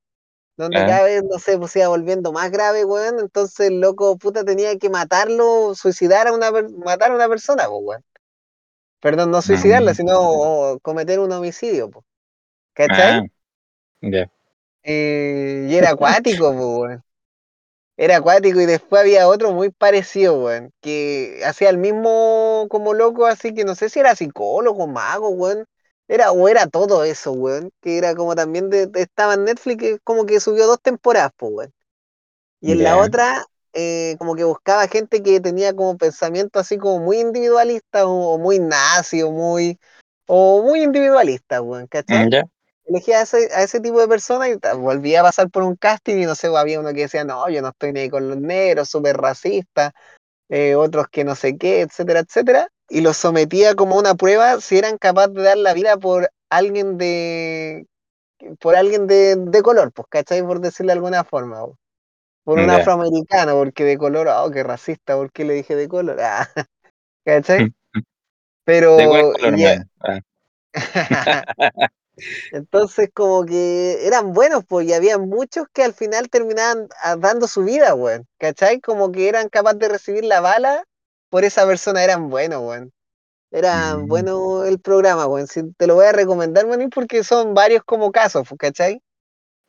donde 0.57 0.79
Ah, 0.79 0.85
cada 0.85 1.03
vez, 1.05 1.23
no 1.23 1.39
sé, 1.39 1.57
pues 1.59 1.75
iba 1.77 1.87
volviendo 1.89 2.31
más 2.33 2.51
grave, 2.51 2.85
weón. 2.85 3.19
Entonces 3.19 3.67
el 3.69 3.81
loco 3.81 4.17
puta 4.17 4.43
tenía 4.45 4.77
que 4.79 4.89
matarlo, 4.89 5.75
suicidar 5.75 6.27
a 6.27 6.33
una 6.33 6.51
matar 6.85 7.11
a 7.11 7.15
una 7.15 7.29
persona, 7.29 7.67
pues, 7.69 7.81
weón. 7.83 8.03
Perdón, 9.01 9.31
no 9.31 9.41
suicidarla, 9.41 9.93
sino 9.95 10.19
o 10.19 10.79
cometer 10.79 11.19
un 11.19 11.31
homicidio, 11.31 11.89
pues. 11.89 12.05
ah, 12.87 13.21
¿Cachai? 13.21 13.27
Eh, 14.89 15.67
y 15.69 15.75
era 15.75 15.89
acuático, 15.89 16.49
weón. 16.49 17.03
era 17.97 18.17
acuático 18.17 18.61
y 18.61 18.65
después 18.65 19.01
había 19.01 19.27
otro 19.27 19.51
muy 19.51 19.69
parecido, 19.69 20.45
weón, 20.45 20.71
que 20.79 21.41
hacía 21.45 21.69
el 21.69 21.77
mismo 21.77 22.67
como 22.69 22.93
loco, 22.93 23.25
así 23.25 23.53
que 23.53 23.65
no 23.65 23.75
sé 23.75 23.89
si 23.89 23.99
era 23.99 24.15
psicólogo, 24.15 24.87
mago, 24.87 25.29
weón. 25.29 25.65
Era, 26.07 26.31
o 26.31 26.47
era 26.47 26.67
todo 26.67 27.03
eso, 27.03 27.33
weón, 27.33 27.69
que 27.81 27.97
era 27.97 28.15
como 28.15 28.33
también 28.33 28.69
de, 28.69 28.89
estaba 28.93 29.33
en 29.33 29.43
Netflix, 29.43 29.99
como 30.05 30.25
que 30.25 30.39
subió 30.39 30.65
dos 30.65 30.79
temporadas, 30.81 31.33
pues, 31.35 31.51
weón. 31.51 31.73
Y 32.61 32.71
en 32.71 32.83
la 32.83 32.97
otra, 32.97 33.45
eh, 33.73 34.15
como 34.19 34.35
que 34.35 34.45
buscaba 34.45 34.87
gente 34.87 35.21
que 35.21 35.41
tenía 35.41 35.75
como 35.75 35.97
pensamiento 35.97 36.59
así 36.59 36.77
como 36.77 36.99
muy 36.99 37.19
individualista 37.19 38.07
o, 38.07 38.37
muy 38.37 38.59
nazi 38.59 39.21
o 39.21 39.31
muy, 39.31 39.77
o 40.27 40.63
muy 40.63 40.81
individualista, 40.81 41.61
weón, 41.61 41.87
¿cachai? 41.87 42.29
Mm, 42.29 42.47
Elegía 42.87 43.19
a 43.19 43.21
ese, 43.23 43.49
a 43.53 43.63
ese 43.63 43.79
tipo 43.81 43.99
de 43.99 44.07
personas 44.07 44.49
y 44.49 44.77
volvía 44.77 45.19
a 45.19 45.23
pasar 45.23 45.49
por 45.49 45.63
un 45.63 45.75
casting 45.75 46.17
y 46.17 46.25
no 46.25 46.35
sé, 46.35 46.47
había 46.47 46.79
uno 46.79 46.93
que 46.93 47.01
decía, 47.01 47.23
no, 47.23 47.49
yo 47.49 47.61
no 47.61 47.69
estoy 47.69 47.91
ni 47.91 48.09
con 48.09 48.29
los 48.29 48.37
negros, 48.37 48.89
súper 48.89 49.17
racista, 49.17 49.93
eh, 50.49 50.75
otros 50.75 51.07
que 51.09 51.25
no 51.25 51.35
sé 51.35 51.57
qué, 51.57 51.81
etcétera, 51.81 52.21
etcétera, 52.21 52.69
y 52.89 53.01
los 53.01 53.17
sometía 53.17 53.75
como 53.75 53.97
una 53.97 54.15
prueba 54.15 54.61
si 54.61 54.77
eran 54.77 54.97
capaces 54.97 55.33
de 55.33 55.43
dar 55.43 55.57
la 55.57 55.73
vida 55.73 55.97
por 55.97 56.31
alguien 56.49 56.97
de 56.97 57.85
por 58.59 58.75
alguien 58.75 59.07
de, 59.07 59.35
de 59.35 59.61
color, 59.61 59.91
pues, 59.91 60.07
¿cachai? 60.09 60.43
Por 60.43 60.61
decirlo 60.61 60.91
de 60.91 60.93
alguna 60.93 61.23
forma 61.23 61.65
por 62.43 62.59
un 62.59 62.69
afroamericano, 62.69 63.55
porque 63.55 63.83
de 63.83 63.97
color, 63.97 64.29
oh, 64.29 64.49
qué 64.51 64.63
racista, 64.63 65.17
¿por 65.17 65.33
qué 65.33 65.43
le 65.43 65.53
dije 65.53 65.75
de 65.75 65.89
color? 65.89 66.17
Ah, 66.21 66.47
¿Cachai? 67.25 67.73
Pero. 68.63 68.95
¿De 68.95 69.05
color, 69.05 69.35
ah. 69.99 70.21
Entonces, 72.51 73.09
como 73.13 73.45
que 73.45 74.05
eran 74.05 74.33
buenos, 74.33 74.63
pues, 74.67 74.87
y 74.87 74.93
había 74.93 75.17
muchos 75.17 75.67
que 75.73 75.83
al 75.83 75.93
final 75.93 76.29
terminaban 76.29 76.87
ah, 77.03 77.15
dando 77.15 77.47
su 77.47 77.63
vida, 77.63 77.93
weón. 77.95 78.25
¿Cachai? 78.37 78.79
Como 78.79 79.11
que 79.11 79.29
eran 79.29 79.49
capaces 79.49 79.79
de 79.79 79.89
recibir 79.89 80.23
la 80.23 80.41
bala 80.41 80.83
por 81.29 81.43
esa 81.43 81.65
persona, 81.65 82.03
eran 82.03 82.29
buenos, 82.29 82.61
weón. 82.63 82.91
Era 83.51 83.95
mm. 83.95 84.07
bueno 84.07 84.65
el 84.65 84.79
programa, 84.79 85.27
weón. 85.27 85.47
te 85.77 85.87
lo 85.87 85.95
voy 85.95 86.05
a 86.05 86.11
recomendar, 86.11 86.65
weón, 86.65 86.89
porque 86.89 87.23
son 87.23 87.53
varios 87.53 87.83
como 87.83 88.11
casos, 88.11 88.47
pues, 88.47 88.57
¿cachai? 88.57 89.01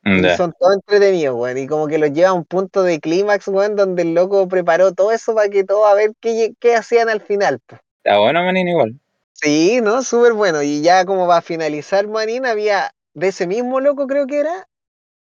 Y 0.05 0.23
son 0.37 0.53
todos 0.57 0.75
entretenidos, 0.75 1.35
weón. 1.35 1.57
Y 1.57 1.67
como 1.67 1.87
que 1.87 1.97
los 1.97 2.11
lleva 2.11 2.29
a 2.29 2.33
un 2.33 2.45
punto 2.45 2.83
de 2.83 2.99
clímax, 2.99 3.47
weón, 3.49 3.75
donde 3.75 4.03
el 4.03 4.13
loco 4.13 4.47
preparó 4.47 4.93
todo 4.93 5.11
eso 5.11 5.35
para 5.35 5.49
que 5.49 5.63
todos 5.63 5.85
a 5.87 5.93
ver 5.93 6.13
qué, 6.19 6.53
qué 6.59 6.75
hacían 6.75 7.09
al 7.09 7.21
final. 7.21 7.59
Está 7.67 8.17
bueno, 8.17 8.41
Manín, 8.43 8.69
igual. 8.69 8.99
Sí, 9.41 9.79
¿no? 9.81 10.03
Súper 10.03 10.33
bueno. 10.33 10.61
Y 10.61 10.81
ya 10.81 11.05
como 11.05 11.27
va 11.27 11.37
a 11.37 11.41
finalizar 11.41 12.07
Manín, 12.07 12.45
había 12.45 12.91
de 13.13 13.29
ese 13.29 13.47
mismo 13.47 13.79
loco, 13.79 14.05
creo 14.05 14.27
que 14.27 14.39
era, 14.39 14.67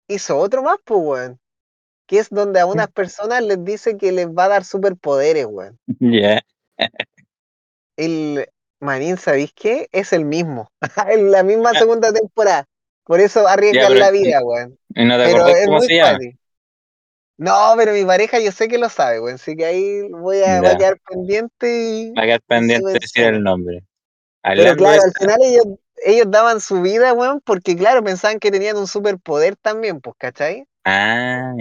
hizo 0.09 0.39
otro 0.39 0.63
más, 0.63 0.77
pues, 0.85 1.01
weón. 1.03 1.41
Que 2.07 2.21
es 2.21 2.31
donde 2.31 2.61
a 2.61 2.67
unas 2.67 2.89
personas 2.89 3.43
les 3.43 3.65
dice 3.65 3.97
que 3.97 4.13
les 4.13 4.29
va 4.29 4.45
a 4.45 4.49
dar 4.49 4.65
superpoderes, 4.65 5.47
weón. 5.47 5.79
Ya. 5.99 6.41
El 7.97 8.47
Manín, 8.79 9.17
¿sabéis 9.17 9.53
qué? 9.55 9.89
Es 9.91 10.13
el 10.13 10.25
mismo. 10.25 10.71
en 11.09 11.31
la 11.33 11.43
misma 11.43 11.73
segunda 11.73 12.13
temporada. 12.13 12.67
Por 13.05 13.21
eso 13.21 13.49
arriesgan 13.49 13.99
la 13.99 14.11
vida, 14.11 14.45
weón. 14.45 14.79
no 14.95 15.17
te 15.17 15.25
pero 15.25 15.47
cómo 15.65 15.81
se 15.81 15.97
llama? 15.97 16.19
No, 17.39 17.75
pero 17.77 17.93
mi 17.93 18.05
pareja 18.05 18.39
yo 18.41 18.51
sé 18.53 18.69
que 18.69 18.79
lo 18.79 18.89
sabe, 18.89 19.21
weón. 19.21 19.35
Así 19.35 19.57
que 19.57 19.65
ahí 19.65 20.03
voy 20.11 20.43
a, 20.43 20.61
quedar 20.77 20.99
pendiente 21.09 21.91
y. 21.91 22.13
Va 22.13 22.23
a 22.23 22.27
quedar 22.27 22.43
pendiente 22.43 22.87
de 22.87 22.99
decir 22.99 23.25
el 23.25 23.43
nombre. 23.43 23.83
Pero 24.55 24.77
claro, 24.77 25.03
al 25.03 25.13
final 25.13 25.39
ellos, 25.43 25.65
ellos 26.05 26.27
daban 26.29 26.61
su 26.61 26.81
vida, 26.83 27.13
weón, 27.13 27.41
porque 27.41 27.77
claro, 27.77 28.03
pensaban 28.05 28.39
que 28.39 28.51
tenían 28.51 28.77
un 28.77 28.87
superpoder 28.87 29.57
también, 29.57 30.01
pues, 30.01 30.17
¿cachai? 30.19 30.67
Ah, 30.85 31.53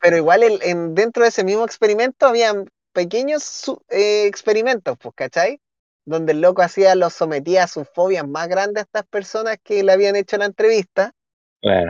Pero 0.00 0.16
igual 0.16 0.42
en, 0.62 0.94
dentro 0.94 1.24
de 1.24 1.30
ese 1.30 1.44
mismo 1.44 1.64
experimento 1.64 2.26
habían 2.26 2.68
pequeños 2.92 3.70
eh, 3.90 4.26
experimentos, 4.26 4.96
pues, 5.00 5.14
¿cachai? 5.14 5.60
donde 6.08 6.32
el 6.32 6.40
loco 6.40 6.62
hacía, 6.62 6.94
los 6.94 7.12
sometía 7.12 7.64
a 7.64 7.68
sus 7.68 7.86
fobias 7.88 8.26
más 8.26 8.48
grandes 8.48 8.82
a 8.82 8.84
estas 8.84 9.06
personas 9.06 9.58
que 9.62 9.82
le 9.82 9.92
habían 9.92 10.16
hecho 10.16 10.38
la 10.38 10.46
entrevista. 10.46 11.12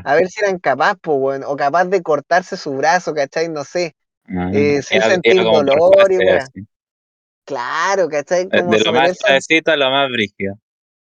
A 0.04 0.14
ver 0.14 0.28
si 0.28 0.40
eran 0.40 0.58
capaces, 0.58 0.98
o 1.04 1.56
capaz 1.56 1.84
de 1.84 2.02
cortarse 2.02 2.56
su 2.56 2.72
brazo, 2.72 3.14
¿cachai? 3.14 3.48
No 3.48 3.64
sé. 3.64 3.94
Mm, 4.24 4.50
eh, 4.54 4.82
sin 4.82 5.02
sentir 5.02 5.42
dolor 5.42 6.10
y 6.10 6.18
Claro, 7.48 8.08
¿cachai? 8.08 8.48
Como 8.48 8.70
de 8.70 8.80
lo 8.80 8.92
más 8.92 9.18
suavecito 9.18 9.72
a 9.72 9.76
lo 9.76 9.90
más 9.90 10.10
brígido. 10.10 10.54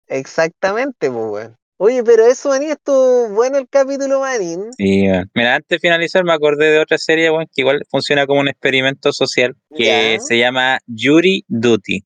Exactamente, 0.06 1.10
pues, 1.10 1.26
weón. 1.26 1.56
Oye, 1.80 2.02
pero 2.02 2.26
eso, 2.26 2.48
Manín, 2.48 2.70
estuvo 2.70 3.28
bueno 3.30 3.58
el 3.58 3.68
capítulo, 3.68 4.20
Manín. 4.20 4.72
Sí, 4.76 5.06
Mira, 5.34 5.56
antes 5.56 5.68
de 5.68 5.78
finalizar 5.78 6.24
me 6.24 6.32
acordé 6.32 6.70
de 6.70 6.78
otra 6.78 6.96
serie, 6.96 7.30
weón, 7.30 7.46
que 7.52 7.62
igual 7.62 7.82
funciona 7.90 8.26
como 8.26 8.40
un 8.40 8.48
experimento 8.48 9.12
social, 9.12 9.54
que 9.76 10.18
se 10.20 10.38
llama 10.38 10.78
Jury 10.88 11.44
Duty 11.48 12.04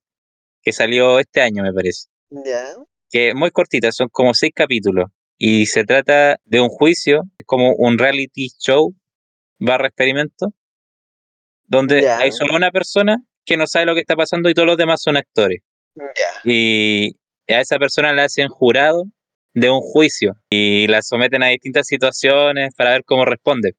que 0.62 0.72
salió 0.72 1.18
este 1.18 1.42
año, 1.42 1.62
me 1.62 1.72
parece. 1.72 2.08
Ya. 2.30 2.74
Que 3.10 3.30
es 3.30 3.34
muy 3.34 3.50
cortita, 3.50 3.92
son 3.92 4.08
como 4.08 4.32
seis 4.32 4.52
capítulos. 4.54 5.10
Y 5.36 5.66
se 5.66 5.84
trata 5.84 6.38
de 6.44 6.60
un 6.60 6.68
juicio, 6.68 7.24
como 7.44 7.74
un 7.74 7.98
reality 7.98 8.48
show 8.58 8.94
barra 9.58 9.88
experimento, 9.88 10.54
donde 11.64 12.08
hay 12.08 12.30
solo 12.32 12.54
una 12.54 12.70
persona 12.70 13.22
que 13.44 13.56
no 13.56 13.66
sabe 13.66 13.86
lo 13.86 13.94
que 13.94 14.00
está 14.00 14.16
pasando 14.16 14.48
y 14.48 14.54
todos 14.54 14.66
los 14.66 14.76
demás 14.76 15.02
son 15.02 15.16
actores. 15.16 15.60
Y 16.44 17.14
a 17.48 17.60
esa 17.60 17.78
persona 17.78 18.12
le 18.12 18.22
hacen 18.22 18.48
jurado 18.48 19.04
de 19.54 19.70
un 19.70 19.80
juicio 19.80 20.34
y 20.48 20.86
la 20.86 21.02
someten 21.02 21.42
a 21.42 21.48
distintas 21.48 21.86
situaciones 21.86 22.74
para 22.74 22.92
ver 22.92 23.04
cómo 23.04 23.24
responde. 23.24 23.74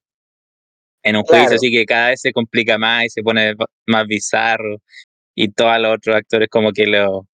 En 1.02 1.16
un 1.16 1.24
juicio 1.24 1.56
así 1.56 1.72
que 1.72 1.86
cada 1.86 2.10
vez 2.10 2.22
se 2.22 2.32
complica 2.32 2.78
más 2.78 3.06
y 3.06 3.10
se 3.10 3.24
pone 3.24 3.56
más 3.88 4.08
bizarro 4.08 4.78
y 5.36 5.50
todos 5.52 5.80
los 5.80 5.96
otros 5.96 6.16
actores 6.16 6.48
como 6.50 6.72
que 6.72 6.86
lo, 6.86 7.28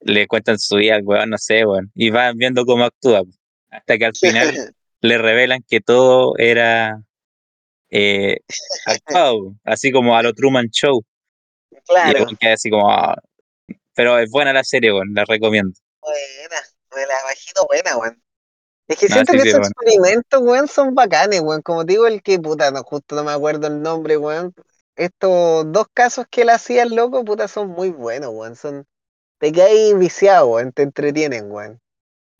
le 0.00 0.26
cuentan 0.26 0.58
su 0.58 0.76
vida 0.76 0.96
al 0.96 1.02
weón, 1.04 1.30
no 1.30 1.38
sé, 1.38 1.64
weón, 1.64 1.90
y 1.94 2.10
van 2.10 2.36
viendo 2.36 2.64
cómo 2.64 2.84
actúa, 2.84 3.22
hasta 3.70 3.98
que 3.98 4.04
al 4.06 4.14
final 4.20 4.74
le 5.00 5.18
revelan 5.18 5.60
que 5.68 5.80
todo 5.80 6.36
era 6.38 7.00
eh, 7.90 8.38
actuado, 8.86 9.54
así 9.64 9.90
como 9.90 10.16
a 10.16 10.22
lo 10.22 10.32
Truman 10.32 10.68
Show. 10.70 11.04
Claro. 11.86 12.26
Y 12.40 12.46
así 12.48 12.70
como, 12.70 12.90
ah, 12.90 13.16
pero 13.94 14.18
es 14.18 14.30
buena 14.30 14.52
la 14.52 14.64
serie, 14.64 14.92
weón, 14.92 15.14
la 15.14 15.24
recomiendo. 15.24 15.78
Buena, 16.00 16.62
me 16.94 17.06
la 17.06 17.20
imagino 17.20 17.66
buena, 17.68 17.96
weón. 17.96 18.22
Es 18.88 18.98
que 18.98 19.08
siento 19.08 19.32
que 19.32 19.38
esos 19.38 19.68
experimentos, 19.68 20.40
weón, 20.42 20.68
son 20.68 20.94
bacanes, 20.94 21.40
weón. 21.40 21.62
Como 21.62 21.84
digo, 21.84 22.06
el 22.06 22.22
que, 22.22 22.38
puta, 22.38 22.70
no, 22.70 22.82
justo 22.82 23.16
no 23.16 23.24
me 23.24 23.32
acuerdo 23.32 23.66
el 23.66 23.82
nombre, 23.82 24.16
weón 24.16 24.54
estos 24.96 25.70
dos 25.70 25.86
casos 25.92 26.26
que 26.30 26.42
él 26.42 26.50
hacía 26.50 26.82
el 26.82 26.94
loco, 26.94 27.24
puta, 27.24 27.48
son 27.48 27.68
muy 27.68 27.90
buenos, 27.90 28.30
weón. 28.32 28.56
Son, 28.56 28.86
te 29.38 29.52
quedas 29.52 29.98
viciado, 29.98 30.48
weón, 30.48 30.72
te 30.72 30.82
entretienen, 30.82 31.50
weón. 31.50 31.80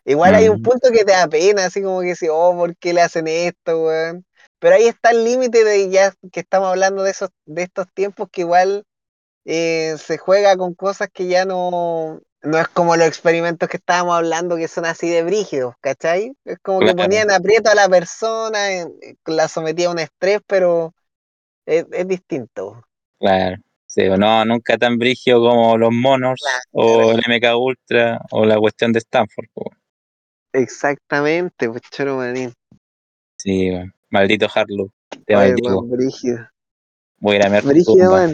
Igual 0.04 0.34
hay 0.34 0.48
un 0.48 0.60
mm. 0.60 0.62
punto 0.62 0.90
que 0.90 1.04
te 1.04 1.12
da 1.12 1.28
pena, 1.28 1.66
así 1.66 1.82
como 1.82 2.00
que 2.00 2.14
si, 2.16 2.28
oh, 2.30 2.54
¿por 2.56 2.76
qué 2.76 2.92
le 2.92 3.02
hacen 3.02 3.28
esto, 3.28 3.84
weón? 3.84 4.24
Pero 4.58 4.76
ahí 4.76 4.86
está 4.86 5.10
el 5.10 5.24
límite 5.24 5.64
de 5.64 5.90
ya 5.90 6.14
que 6.32 6.40
estamos 6.40 6.68
hablando 6.68 7.02
de 7.02 7.10
esos, 7.10 7.30
de 7.44 7.64
estos 7.64 7.86
tiempos 7.92 8.28
que 8.32 8.42
igual 8.42 8.84
eh, 9.48 9.94
se 9.98 10.18
juega 10.18 10.56
con 10.56 10.74
cosas 10.74 11.08
que 11.12 11.28
ya 11.28 11.44
no, 11.44 12.20
no 12.42 12.58
es 12.58 12.66
como 12.68 12.96
los 12.96 13.06
experimentos 13.06 13.68
que 13.68 13.76
estábamos 13.76 14.16
hablando 14.16 14.56
que 14.56 14.66
son 14.66 14.84
así 14.86 15.08
de 15.08 15.22
brígidos, 15.22 15.76
¿cachai? 15.80 16.32
Es 16.44 16.58
como 16.58 16.80
que 16.80 16.94
ponían 16.94 17.30
aprieto 17.30 17.70
a 17.70 17.76
la 17.76 17.88
persona, 17.88 18.72
eh, 18.72 18.86
la 19.24 19.46
sometía 19.46 19.86
a 19.86 19.92
un 19.92 20.00
estrés, 20.00 20.40
pero 20.48 20.94
es, 21.64 21.86
distinto. 22.08 22.82
Claro. 23.20 23.56
Sí, 23.86 24.02
no, 24.08 24.44
nunca 24.44 24.76
tan 24.76 24.98
brigio 24.98 25.40
como 25.40 25.78
los 25.78 25.92
monos 25.92 26.40
o 26.72 27.12
el 27.12 27.22
MK 27.26 27.56
Ultra 27.56 28.20
o 28.32 28.44
la 28.44 28.58
cuestión 28.58 28.92
de 28.92 28.98
Stanford. 28.98 29.46
Exactamente, 30.52 31.70
pues 31.70 31.82
choro 31.90 32.16
manín. 32.16 32.52
Sí, 33.36 33.70
maldito 34.10 34.48
Harlow. 34.52 34.90
Te 35.24 35.34
Ay, 35.34 35.54
Voy 37.18 37.34
a 37.34 37.38
ir 37.38 37.46
a 37.46 37.48
ver 37.48 37.62
Brígido. 37.62 38.28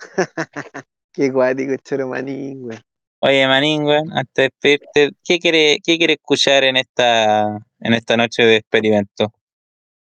Qué 1.12 1.30
guático, 1.30 1.74
choro 1.82 2.08
manín, 2.08 2.62
güey. 2.62 2.78
Oye, 3.22 3.46
manín, 3.46 3.84
güey, 3.84 4.00
antes 4.12 4.32
de 4.34 4.42
despedirte, 4.44 5.10
¿qué 5.24 5.38
quiere, 5.38 5.78
qué 5.84 5.98
quiere 5.98 6.14
escuchar 6.14 6.64
en 6.64 6.76
esta, 6.76 7.58
en 7.80 7.92
esta 7.92 8.16
noche 8.16 8.44
de 8.44 8.56
experimento? 8.56 9.32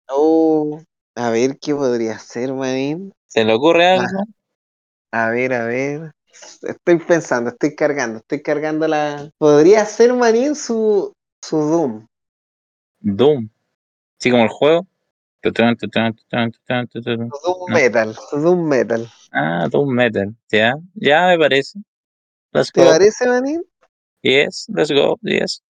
Oh, 0.08 0.80
a 1.14 1.30
ver 1.30 1.58
qué 1.58 1.74
podría 1.74 2.18
ser, 2.18 2.52
manín. 2.52 3.14
¿Se 3.26 3.44
le 3.44 3.54
ocurre 3.54 3.86
ah, 3.86 3.94
algo? 3.94 4.24
a 5.12 5.30
ver, 5.30 5.54
a 5.54 5.64
ver. 5.64 6.12
Estoy 6.62 6.98
pensando, 6.98 7.50
estoy 7.50 7.74
cargando, 7.74 8.18
estoy 8.18 8.42
cargando 8.42 8.86
la. 8.86 9.30
Podría 9.38 9.84
ser, 9.86 10.12
manín, 10.14 10.54
su, 10.54 11.12
su 11.40 11.56
Doom. 11.56 12.06
Doom. 13.00 13.48
Sí, 14.18 14.30
como 14.30 14.42
el 14.42 14.48
juego. 14.48 14.86
Su 15.42 15.50
Doom 15.52 15.76
Metal, 17.68 18.16
Doom 18.32 18.68
Metal. 18.68 19.08
Ah, 19.32 19.68
Doom 19.70 19.94
Metal. 19.94 20.34
Ya, 20.50 20.74
ya 20.94 21.28
me 21.28 21.38
parece. 21.38 21.78
Let's 22.52 22.72
¿Te 22.72 22.84
parece, 22.84 23.28
manín? 23.28 23.62
Yes, 24.22 24.66
let's 24.74 24.90
go, 24.90 25.16
yes. 25.22 25.62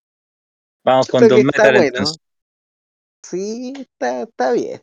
Vamos 0.83 1.07
con 1.07 1.27
Doom 1.27 1.45
Metal 1.45 1.75
bueno. 1.75 2.05
Sí, 3.23 3.73
está, 3.77 4.23
está 4.23 4.53
bien. 4.53 4.81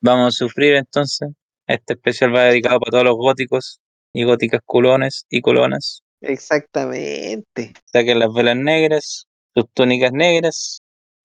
Vamos 0.00 0.34
a 0.34 0.38
sufrir 0.38 0.74
entonces. 0.74 1.28
Este 1.66 1.92
especial 1.92 2.34
va 2.34 2.44
dedicado 2.44 2.80
para 2.80 2.90
todos 2.90 3.04
los 3.04 3.16
góticos 3.16 3.80
y 4.12 4.24
góticas 4.24 4.60
culones 4.64 5.24
y 5.28 5.40
colonas. 5.40 6.02
Exactamente. 6.20 7.74
Saquen 7.84 8.18
las 8.18 8.32
velas 8.32 8.56
negras, 8.56 9.28
sus 9.54 9.70
túnicas 9.72 10.10
negras 10.12 10.79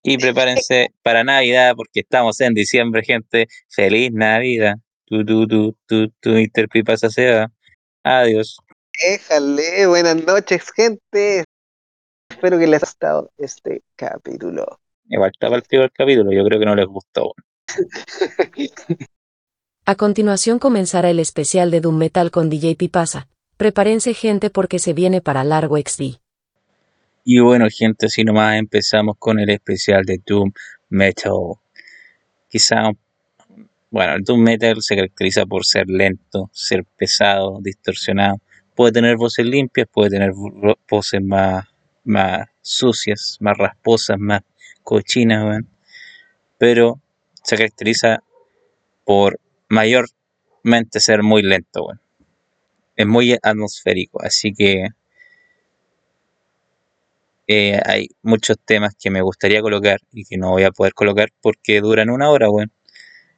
y 0.07 0.19
prepárense 0.19 0.93
para 1.01 1.23
Navidad 1.23 1.73
porque 1.75 2.01
estamos 2.01 2.39
en 2.39 2.53
diciembre, 2.53 3.03
gente. 3.03 3.47
Feliz 3.69 4.11
Navidad. 4.13 4.75
Tu, 5.05 5.25
tu, 5.25 5.47
tu, 5.47 5.75
tu, 5.87 6.09
tu, 6.19 6.29
Mr. 6.29 6.69
Pipa 6.69 6.95
se 6.95 7.31
va. 7.31 7.51
Adiós. 8.03 8.57
Déjale, 9.01 9.87
buenas 9.87 10.23
noches, 10.23 10.71
gente. 10.71 11.43
Espero 12.29 12.59
que 12.59 12.67
les 12.67 12.75
haya 12.75 12.87
gustado 12.87 13.31
este 13.37 13.81
capítulo. 13.95 14.79
Igual 15.09 15.31
partido 15.39 15.83
el 15.83 15.91
capítulo, 15.91 16.31
yo 16.31 16.45
creo 16.45 16.59
que 16.59 16.65
no 16.65 16.75
les 16.75 16.85
gustó. 16.85 17.33
A 19.87 19.95
continuación 19.95 20.59
comenzará 20.59 21.09
el 21.09 21.19
especial 21.19 21.71
de 21.71 21.81
Doom 21.81 21.97
Metal 21.97 22.29
con 22.29 22.49
DJ 22.49 22.75
Pipasa. 22.75 23.27
Prepárense 23.57 24.13
gente 24.13 24.51
porque 24.51 24.77
se 24.77 24.93
viene 24.93 25.21
para 25.21 25.43
largo 25.43 25.77
XD. 25.77 26.19
Y 27.27 27.39
bueno 27.39 27.65
gente, 27.71 28.05
así 28.05 28.23
nomás 28.23 28.55
empezamos 28.55 29.15
con 29.17 29.39
el 29.39 29.49
especial 29.49 30.05
de 30.05 30.21
Doom 30.23 30.51
Metal. 30.89 31.33
Quizá, 32.47 32.91
bueno, 33.89 34.13
el 34.13 34.23
Doom 34.23 34.43
Metal 34.43 34.75
se 34.79 34.95
caracteriza 34.95 35.47
por 35.47 35.65
ser 35.65 35.89
lento, 35.89 36.51
ser 36.53 36.85
pesado, 36.95 37.57
distorsionado. 37.63 38.37
Puede 38.75 38.91
tener 38.91 39.17
voces 39.17 39.43
limpias, 39.43 39.87
puede 39.91 40.11
tener 40.11 40.33
voces 40.87 41.19
más, 41.23 41.65
más 42.03 42.47
sucias, 42.61 43.37
más 43.39 43.57
rasposas, 43.57 44.19
más 44.19 44.41
cochinas, 44.83 45.63
pero 46.59 47.01
se 47.43 47.57
caracteriza 47.57 48.21
por 49.03 49.39
mayormente 49.67 50.99
ser 50.99 51.23
muy 51.23 51.41
lento, 51.41 51.87
Es 52.95 53.07
muy 53.07 53.35
atmosférico, 53.41 54.21
así 54.21 54.53
que 54.53 54.89
eh, 57.47 57.79
hay 57.85 58.09
muchos 58.23 58.57
temas 58.63 58.95
que 58.99 59.09
me 59.11 59.21
gustaría 59.21 59.61
colocar 59.61 59.99
y 60.11 60.25
que 60.25 60.37
no 60.37 60.51
voy 60.51 60.63
a 60.63 60.71
poder 60.71 60.93
colocar 60.93 61.29
porque 61.41 61.81
duran 61.81 62.09
una 62.09 62.29
hora, 62.29 62.47
bueno. 62.47 62.71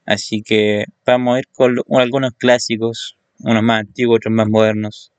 Así 0.05 0.41
que 0.41 0.85
vamos 1.05 1.35
a 1.35 1.39
ir 1.39 1.47
con 1.51 1.75
algunos 1.99 2.31
clásicos, 2.37 3.17
unos 3.39 3.63
más 3.63 3.81
antiguos, 3.81 4.17
otros 4.17 4.33
más 4.33 4.47
modernos. 4.47 5.11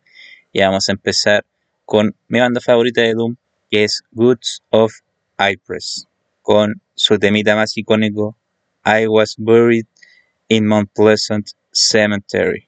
Y 0.52 0.60
vamos 0.60 0.88
a 0.88 0.92
empezar 0.92 1.44
con 1.84 2.16
mi 2.28 2.40
banda 2.40 2.60
favorita 2.60 3.02
de 3.02 3.14
Doom, 3.14 3.36
que 3.70 3.84
es 3.84 4.02
Goods 4.12 4.62
of 4.70 4.92
Ypres, 5.38 6.06
con 6.42 6.80
su 6.94 7.18
temita 7.18 7.54
más 7.54 7.76
icónico, 7.76 8.36
I 8.84 9.06
Was 9.06 9.34
Buried 9.36 9.86
in 10.48 10.66
Mount 10.66 10.90
Pleasant 10.94 11.50
Cemetery. 11.70 12.67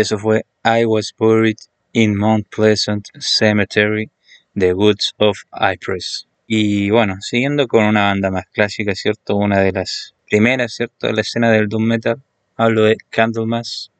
Y 0.00 0.02
eso 0.02 0.18
fue 0.18 0.46
I 0.64 0.86
Was 0.86 1.12
Buried 1.14 1.58
in 1.92 2.16
Mount 2.16 2.48
Pleasant 2.48 3.06
Cemetery, 3.18 4.10
The 4.54 4.72
Woods 4.72 5.12
of 5.18 5.36
Ypres. 5.52 6.26
Y 6.46 6.88
bueno, 6.88 7.16
siguiendo 7.20 7.68
con 7.68 7.84
una 7.84 8.04
banda 8.04 8.30
más 8.30 8.46
clásica, 8.46 8.94
¿cierto? 8.94 9.36
Una 9.36 9.60
de 9.60 9.72
las 9.72 10.14
primeras, 10.26 10.72
¿cierto? 10.72 11.06
De 11.06 11.12
la 11.12 11.20
escena 11.20 11.50
del 11.50 11.68
Doom 11.68 11.82
Metal. 11.82 12.22
Hablo 12.56 12.84
de 12.84 12.96
Candlemas, 13.10 13.92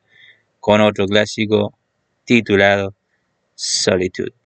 con 0.59 0.81
otro 0.81 1.05
clásico 1.05 1.79
titulado 2.25 2.95
Solitude. 3.55 4.40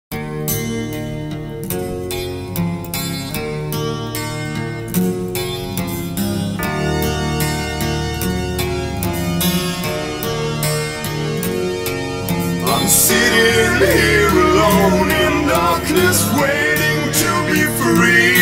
Sitting 13.42 13.98
here 13.98 14.30
alone 14.48 15.10
in 15.26 15.34
darkness, 15.48 16.18
waiting 16.42 17.00
to 17.22 17.32
be 17.52 17.62
free. 17.80 18.38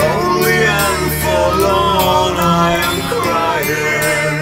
Lonely 0.00 0.60
and 0.84 1.02
forlorn, 1.22 2.34
I 2.36 2.68
am 2.88 2.98
crying. 3.14 4.36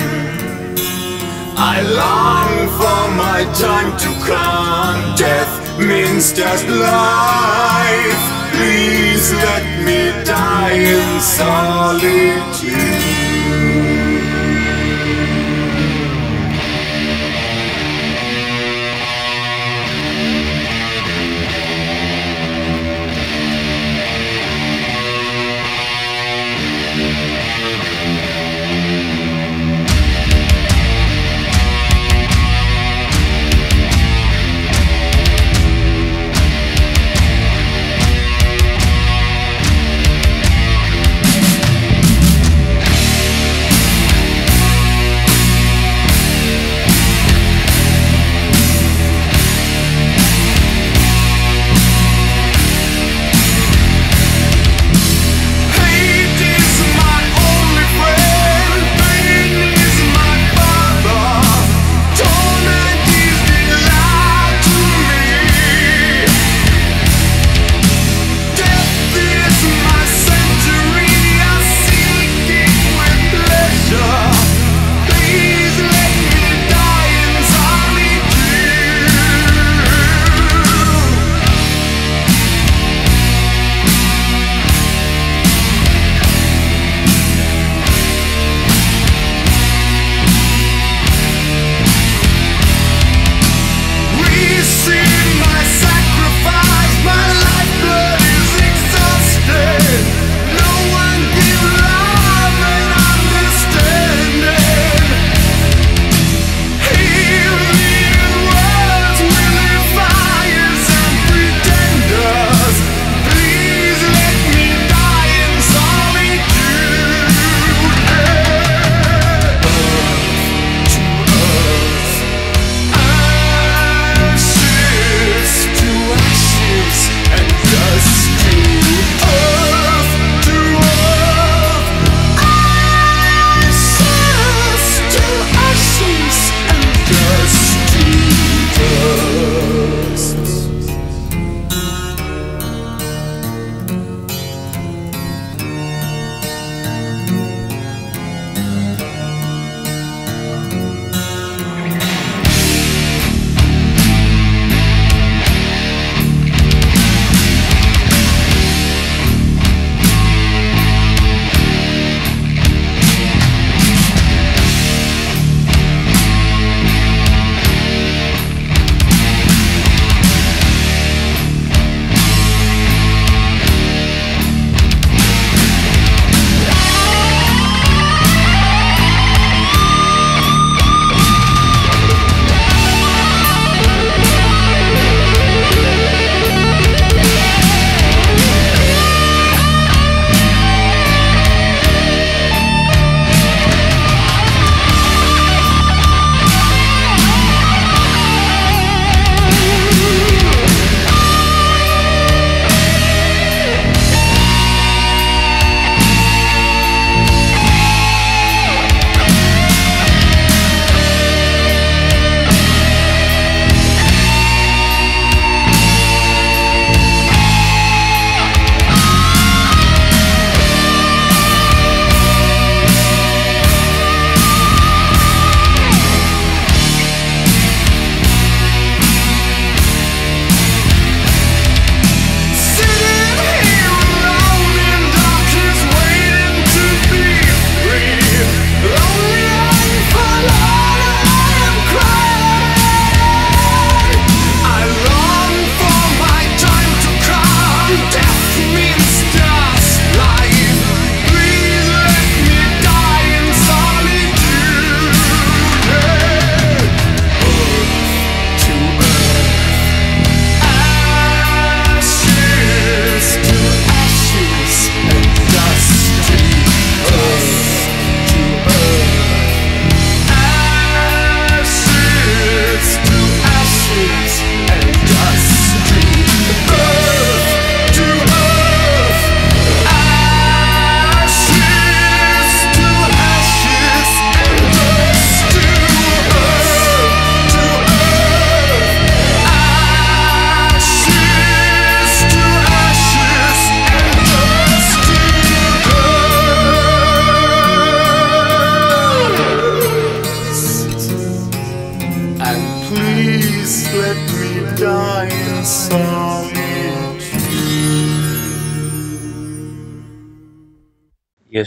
I 1.56 1.76
long 2.02 2.52
for 2.80 3.02
my 3.24 3.40
time 3.66 3.90
to 4.04 4.10
come. 4.30 5.00
Death 5.16 5.52
means 5.78 6.32
just 6.32 6.66
life. 6.68 8.22
Please 8.56 9.26
let 9.46 9.64
me 9.86 10.00
die 10.24 10.78
in 10.98 11.20
solitude. 11.20 12.87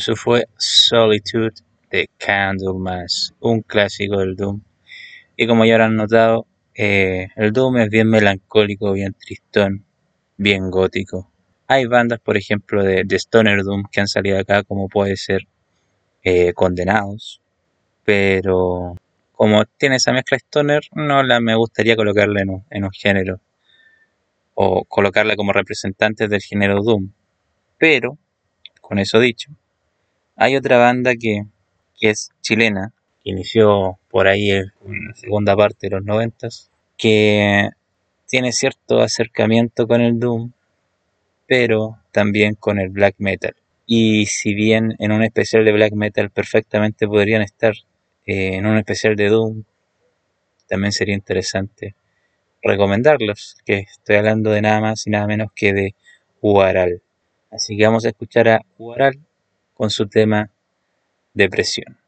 Eso 0.01 0.15
fue 0.15 0.47
Solitude 0.57 1.53
de 1.91 2.09
Candlemas, 2.17 3.35
un 3.39 3.61
clásico 3.61 4.17
del 4.17 4.35
Doom. 4.35 4.59
Y 5.37 5.45
como 5.45 5.63
ya 5.63 5.75
habrán 5.75 5.95
notado, 5.95 6.47
eh, 6.73 7.27
el 7.35 7.53
Doom 7.53 7.77
es 7.77 7.89
bien 7.91 8.09
melancólico, 8.09 8.93
bien 8.93 9.13
tristón, 9.13 9.85
bien 10.37 10.71
gótico. 10.71 11.29
Hay 11.67 11.85
bandas, 11.85 12.19
por 12.19 12.35
ejemplo, 12.35 12.83
de, 12.83 13.05
Stoner 13.11 13.61
Doom 13.61 13.83
que 13.91 14.01
han 14.01 14.07
salido 14.07 14.39
acá, 14.39 14.63
como 14.63 14.89
puede 14.89 15.17
ser 15.17 15.41
eh, 16.23 16.53
Condenados, 16.53 17.39
pero 18.03 18.95
como 19.33 19.65
tiene 19.65 19.97
esa 19.97 20.13
mezcla 20.13 20.37
Stoner, 20.37 20.81
no 20.93 21.21
me 21.41 21.55
gustaría 21.55 21.95
colocarla 21.95 22.41
en 22.41 22.49
un, 22.49 22.65
en 22.71 22.85
un 22.85 22.91
género 22.91 23.39
o 24.55 24.83
colocarla 24.83 25.35
como 25.35 25.53
representante 25.53 26.27
del 26.27 26.41
género 26.41 26.81
Doom. 26.81 27.11
Pero, 27.77 28.17
con 28.81 28.97
eso 28.97 29.19
dicho, 29.19 29.51
hay 30.41 30.55
otra 30.55 30.79
banda 30.79 31.13
que, 31.15 31.43
es 31.99 32.31
chilena, 32.41 32.93
que 33.23 33.29
inició 33.29 33.99
por 34.09 34.27
ahí 34.27 34.49
en 34.49 34.71
la 35.07 35.13
segunda 35.13 35.55
parte 35.55 35.85
de 35.87 35.97
los 35.97 36.03
noventas, 36.03 36.71
que 36.97 37.69
tiene 38.27 38.51
cierto 38.51 39.01
acercamiento 39.01 39.87
con 39.87 40.01
el 40.01 40.19
Doom, 40.19 40.51
pero 41.47 41.99
también 42.11 42.55
con 42.55 42.79
el 42.79 42.89
black 42.89 43.17
metal. 43.19 43.55
Y 43.85 44.25
si 44.25 44.55
bien 44.55 44.95
en 44.97 45.11
un 45.11 45.21
especial 45.21 45.63
de 45.63 45.73
black 45.73 45.93
metal 45.93 46.31
perfectamente 46.31 47.07
podrían 47.07 47.43
estar 47.43 47.73
eh, 48.25 48.55
en 48.55 48.65
un 48.65 48.77
especial 48.77 49.15
de 49.15 49.29
Doom, 49.29 49.63
también 50.67 50.91
sería 50.91 51.13
interesante 51.13 51.93
recomendarlos, 52.63 53.57
que 53.63 53.81
estoy 53.81 54.15
hablando 54.15 54.49
de 54.49 54.63
nada 54.63 54.81
más 54.81 55.05
y 55.05 55.11
nada 55.11 55.27
menos 55.27 55.49
que 55.55 55.71
de 55.71 55.95
Huaral. 56.41 57.03
Así 57.51 57.77
que 57.77 57.85
vamos 57.85 58.05
a 58.05 58.09
escuchar 58.09 58.49
a 58.49 58.61
Huaral 58.79 59.19
con 59.81 59.89
su 59.89 60.05
tema 60.05 60.47
Depresión. 61.33 62.00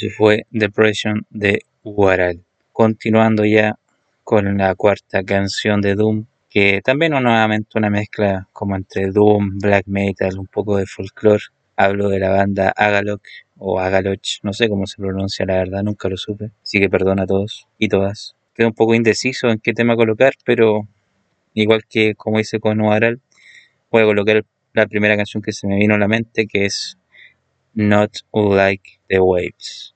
Eso 0.00 0.08
fue 0.16 0.46
Depression 0.50 1.26
de 1.28 1.60
Waral. 1.84 2.42
Continuando 2.72 3.44
ya 3.44 3.78
con 4.24 4.56
la 4.56 4.74
cuarta 4.74 5.22
canción 5.22 5.82
de 5.82 5.94
Doom, 5.94 6.24
que 6.48 6.80
también 6.82 7.12
nuevamente 7.12 7.76
una 7.76 7.90
mezcla 7.90 8.48
como 8.50 8.76
entre 8.76 9.10
Doom, 9.10 9.58
Black 9.58 9.86
Metal, 9.88 10.38
un 10.38 10.46
poco 10.46 10.78
de 10.78 10.86
folklore. 10.86 11.42
Hablo 11.76 12.08
de 12.08 12.18
la 12.18 12.30
banda 12.30 12.72
Agalok 12.74 13.20
o 13.58 13.78
Agaloch, 13.78 14.38
no 14.42 14.54
sé 14.54 14.70
cómo 14.70 14.86
se 14.86 14.96
pronuncia 14.96 15.44
la 15.44 15.56
verdad, 15.56 15.82
nunca 15.82 16.08
lo 16.08 16.16
supe. 16.16 16.50
Así 16.62 16.80
que 16.80 16.88
perdona 16.88 17.24
a 17.24 17.26
todos 17.26 17.66
y 17.78 17.88
todas. 17.88 18.34
Quedo 18.54 18.68
un 18.68 18.74
poco 18.74 18.94
indeciso 18.94 19.50
en 19.50 19.58
qué 19.58 19.74
tema 19.74 19.96
colocar, 19.96 20.32
pero 20.46 20.88
igual 21.52 21.84
que 21.86 22.14
como 22.14 22.40
hice 22.40 22.58
con 22.58 22.80
Waral, 22.80 23.20
voy 23.90 24.02
a 24.02 24.06
colocar 24.06 24.46
la 24.72 24.86
primera 24.86 25.14
canción 25.14 25.42
que 25.42 25.52
se 25.52 25.66
me 25.66 25.76
vino 25.76 25.94
a 25.94 25.98
la 25.98 26.08
mente, 26.08 26.46
que 26.46 26.64
es 26.64 26.96
Not 27.74 28.22
Like 28.32 29.00
the 29.08 29.24
Waves. 29.24 29.92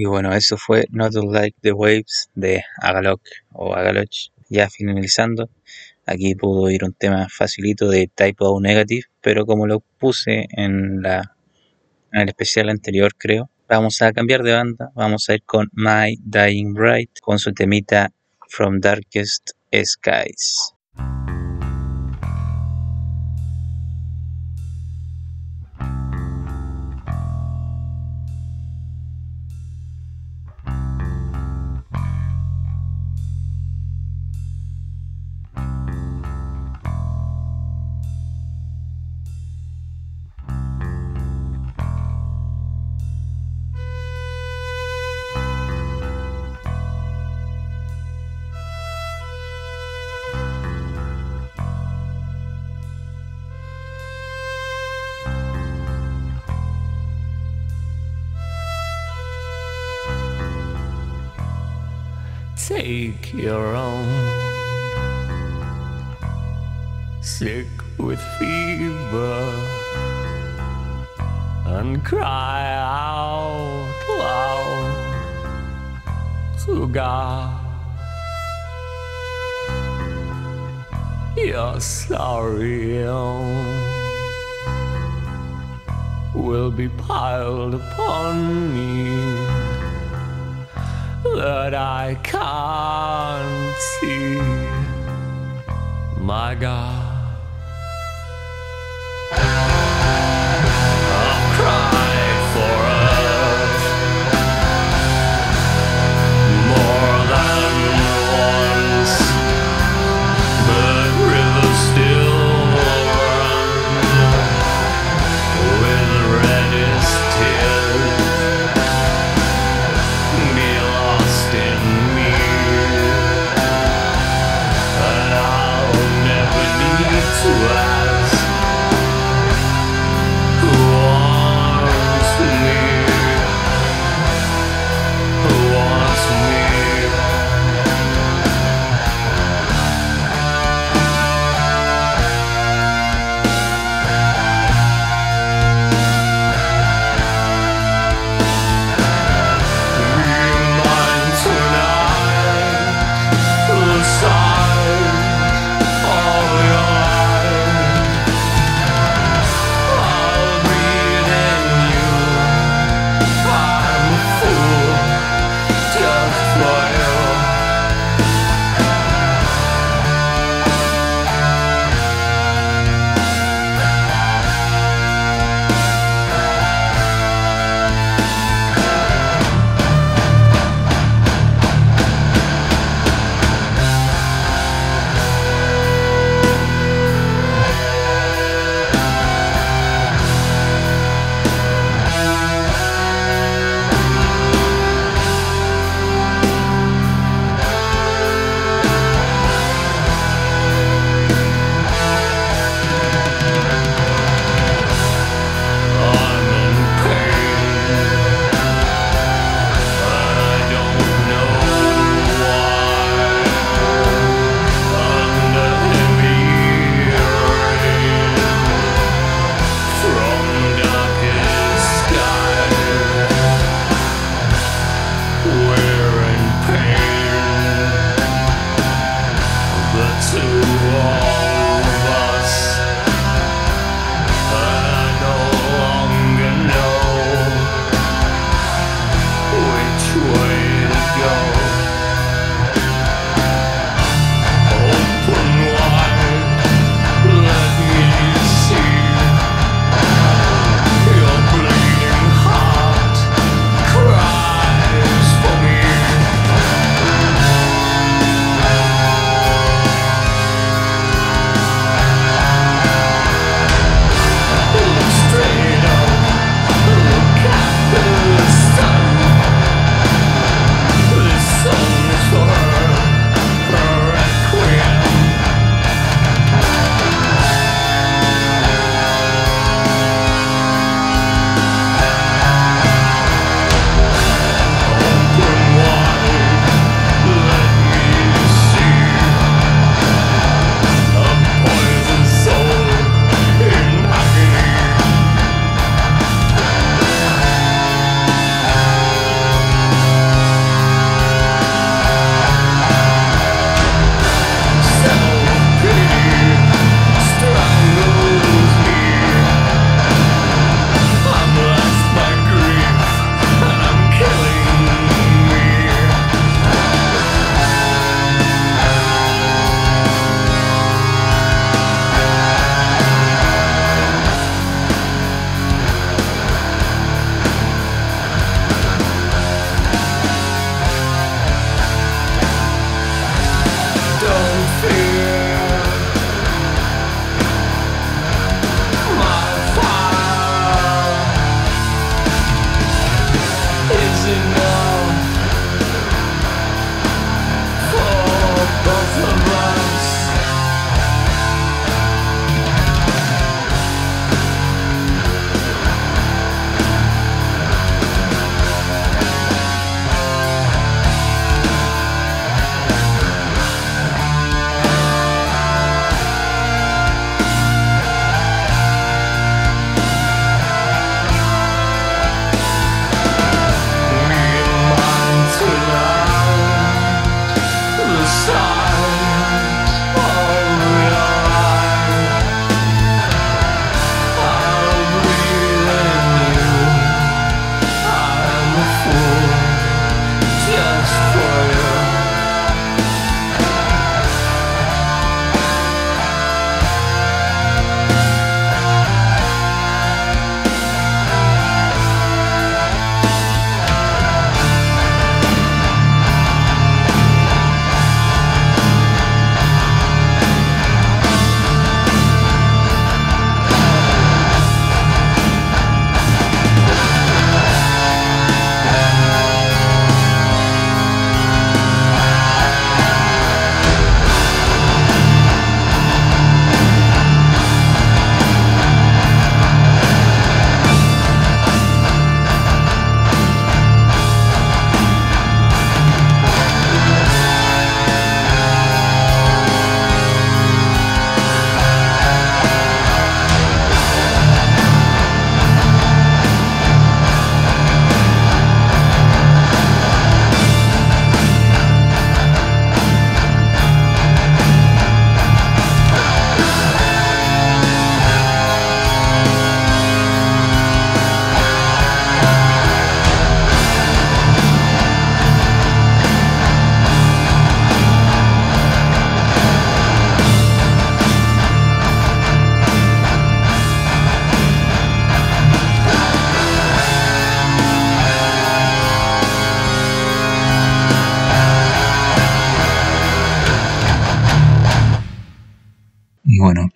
Y 0.00 0.04
bueno, 0.04 0.32
eso 0.32 0.56
fue 0.56 0.86
Not 0.90 1.14
Like 1.14 1.56
the 1.60 1.72
Waves 1.72 2.30
de 2.36 2.62
Agalok 2.80 3.20
o 3.50 3.74
Agaloch. 3.74 4.30
Ya 4.48 4.70
finalizando, 4.70 5.50
aquí 6.06 6.36
pudo 6.36 6.70
ir 6.70 6.84
un 6.84 6.92
tema 6.92 7.26
facilito 7.28 7.88
de 7.88 8.08
Type 8.14 8.44
O 8.44 8.60
Negative, 8.60 9.06
pero 9.20 9.44
como 9.44 9.66
lo 9.66 9.80
puse 9.98 10.46
en, 10.50 11.02
la, 11.02 11.34
en 12.12 12.20
el 12.20 12.28
especial 12.28 12.68
anterior, 12.68 13.10
creo, 13.18 13.50
vamos 13.68 14.00
a 14.00 14.12
cambiar 14.12 14.44
de 14.44 14.52
banda. 14.52 14.92
Vamos 14.94 15.28
a 15.30 15.34
ir 15.34 15.42
con 15.42 15.68
My 15.72 16.16
Dying 16.22 16.74
Bright 16.74 17.18
con 17.20 17.40
su 17.40 17.52
temita 17.52 18.12
From 18.48 18.78
Darkest 18.78 19.50
Skies. 19.72 20.77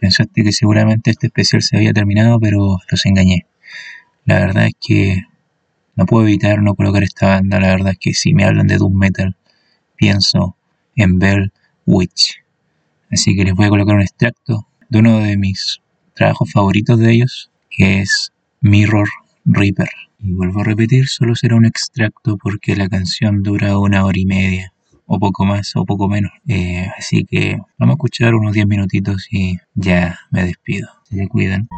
Pensaste 0.03 0.43
que 0.43 0.51
seguramente 0.51 1.13
este 1.13 1.29
especial 1.29 1.63
se 1.63 1.77
había 1.77 1.93
terminado, 1.93 2.41
pero 2.41 2.79
los 2.91 3.07
engañé. 3.07 3.47
La 4.25 4.41
verdad 4.41 4.67
es 4.67 4.75
que 4.81 5.23
no 5.95 6.07
puedo 6.07 6.27
evitar 6.27 6.61
no 6.61 6.75
colocar 6.75 7.05
esta 7.05 7.29
banda. 7.29 7.61
La 7.61 7.69
verdad 7.69 7.93
es 7.93 7.99
que 7.99 8.13
si 8.13 8.35
me 8.35 8.45
hablan 8.45 8.67
de 8.67 8.79
Doom 8.79 8.99
Metal, 8.99 9.37
pienso 9.95 10.57
en 10.97 11.21
Bell 11.21 11.53
Witch. 11.87 12.43
Así 13.13 13.37
que 13.37 13.45
les 13.45 13.55
voy 13.55 13.67
a 13.67 13.69
colocar 13.69 13.95
un 13.95 14.03
extracto 14.03 14.67
de 14.89 14.99
uno 14.99 15.21
de 15.21 15.37
mis 15.37 15.81
trabajos 16.15 16.51
favoritos 16.51 16.99
de 16.99 17.13
ellos, 17.13 17.53
que 17.71 18.01
es 18.01 18.33
Mirror 18.61 19.09
Reaper. 19.45 19.91
Y 20.19 20.33
vuelvo 20.33 20.63
a 20.63 20.65
repetir, 20.65 21.07
solo 21.07 21.37
será 21.37 21.55
un 21.55 21.65
extracto 21.65 22.37
porque 22.39 22.75
la 22.75 22.89
canción 22.89 23.45
dura 23.45 23.79
una 23.79 24.05
hora 24.05 24.19
y 24.19 24.27
media, 24.27 24.72
o 25.15 25.19
poco 25.19 25.45
más, 25.45 25.77
o 25.77 25.85
poco 25.85 26.09
menos. 26.09 26.33
Eh, 26.49 26.89
así 26.99 27.27
que 27.27 27.59
vamos 27.79 27.95
a 27.95 27.97
escuchar 27.97 28.35
unos 28.35 28.55
10 28.55 28.67
minutitos 28.67 29.29
y 29.31 29.59
ya 29.75 30.19
me 30.31 30.43
despido. 30.43 30.89
Se 31.05 31.29
cuidan. 31.29 31.69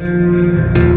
Música 0.00 0.87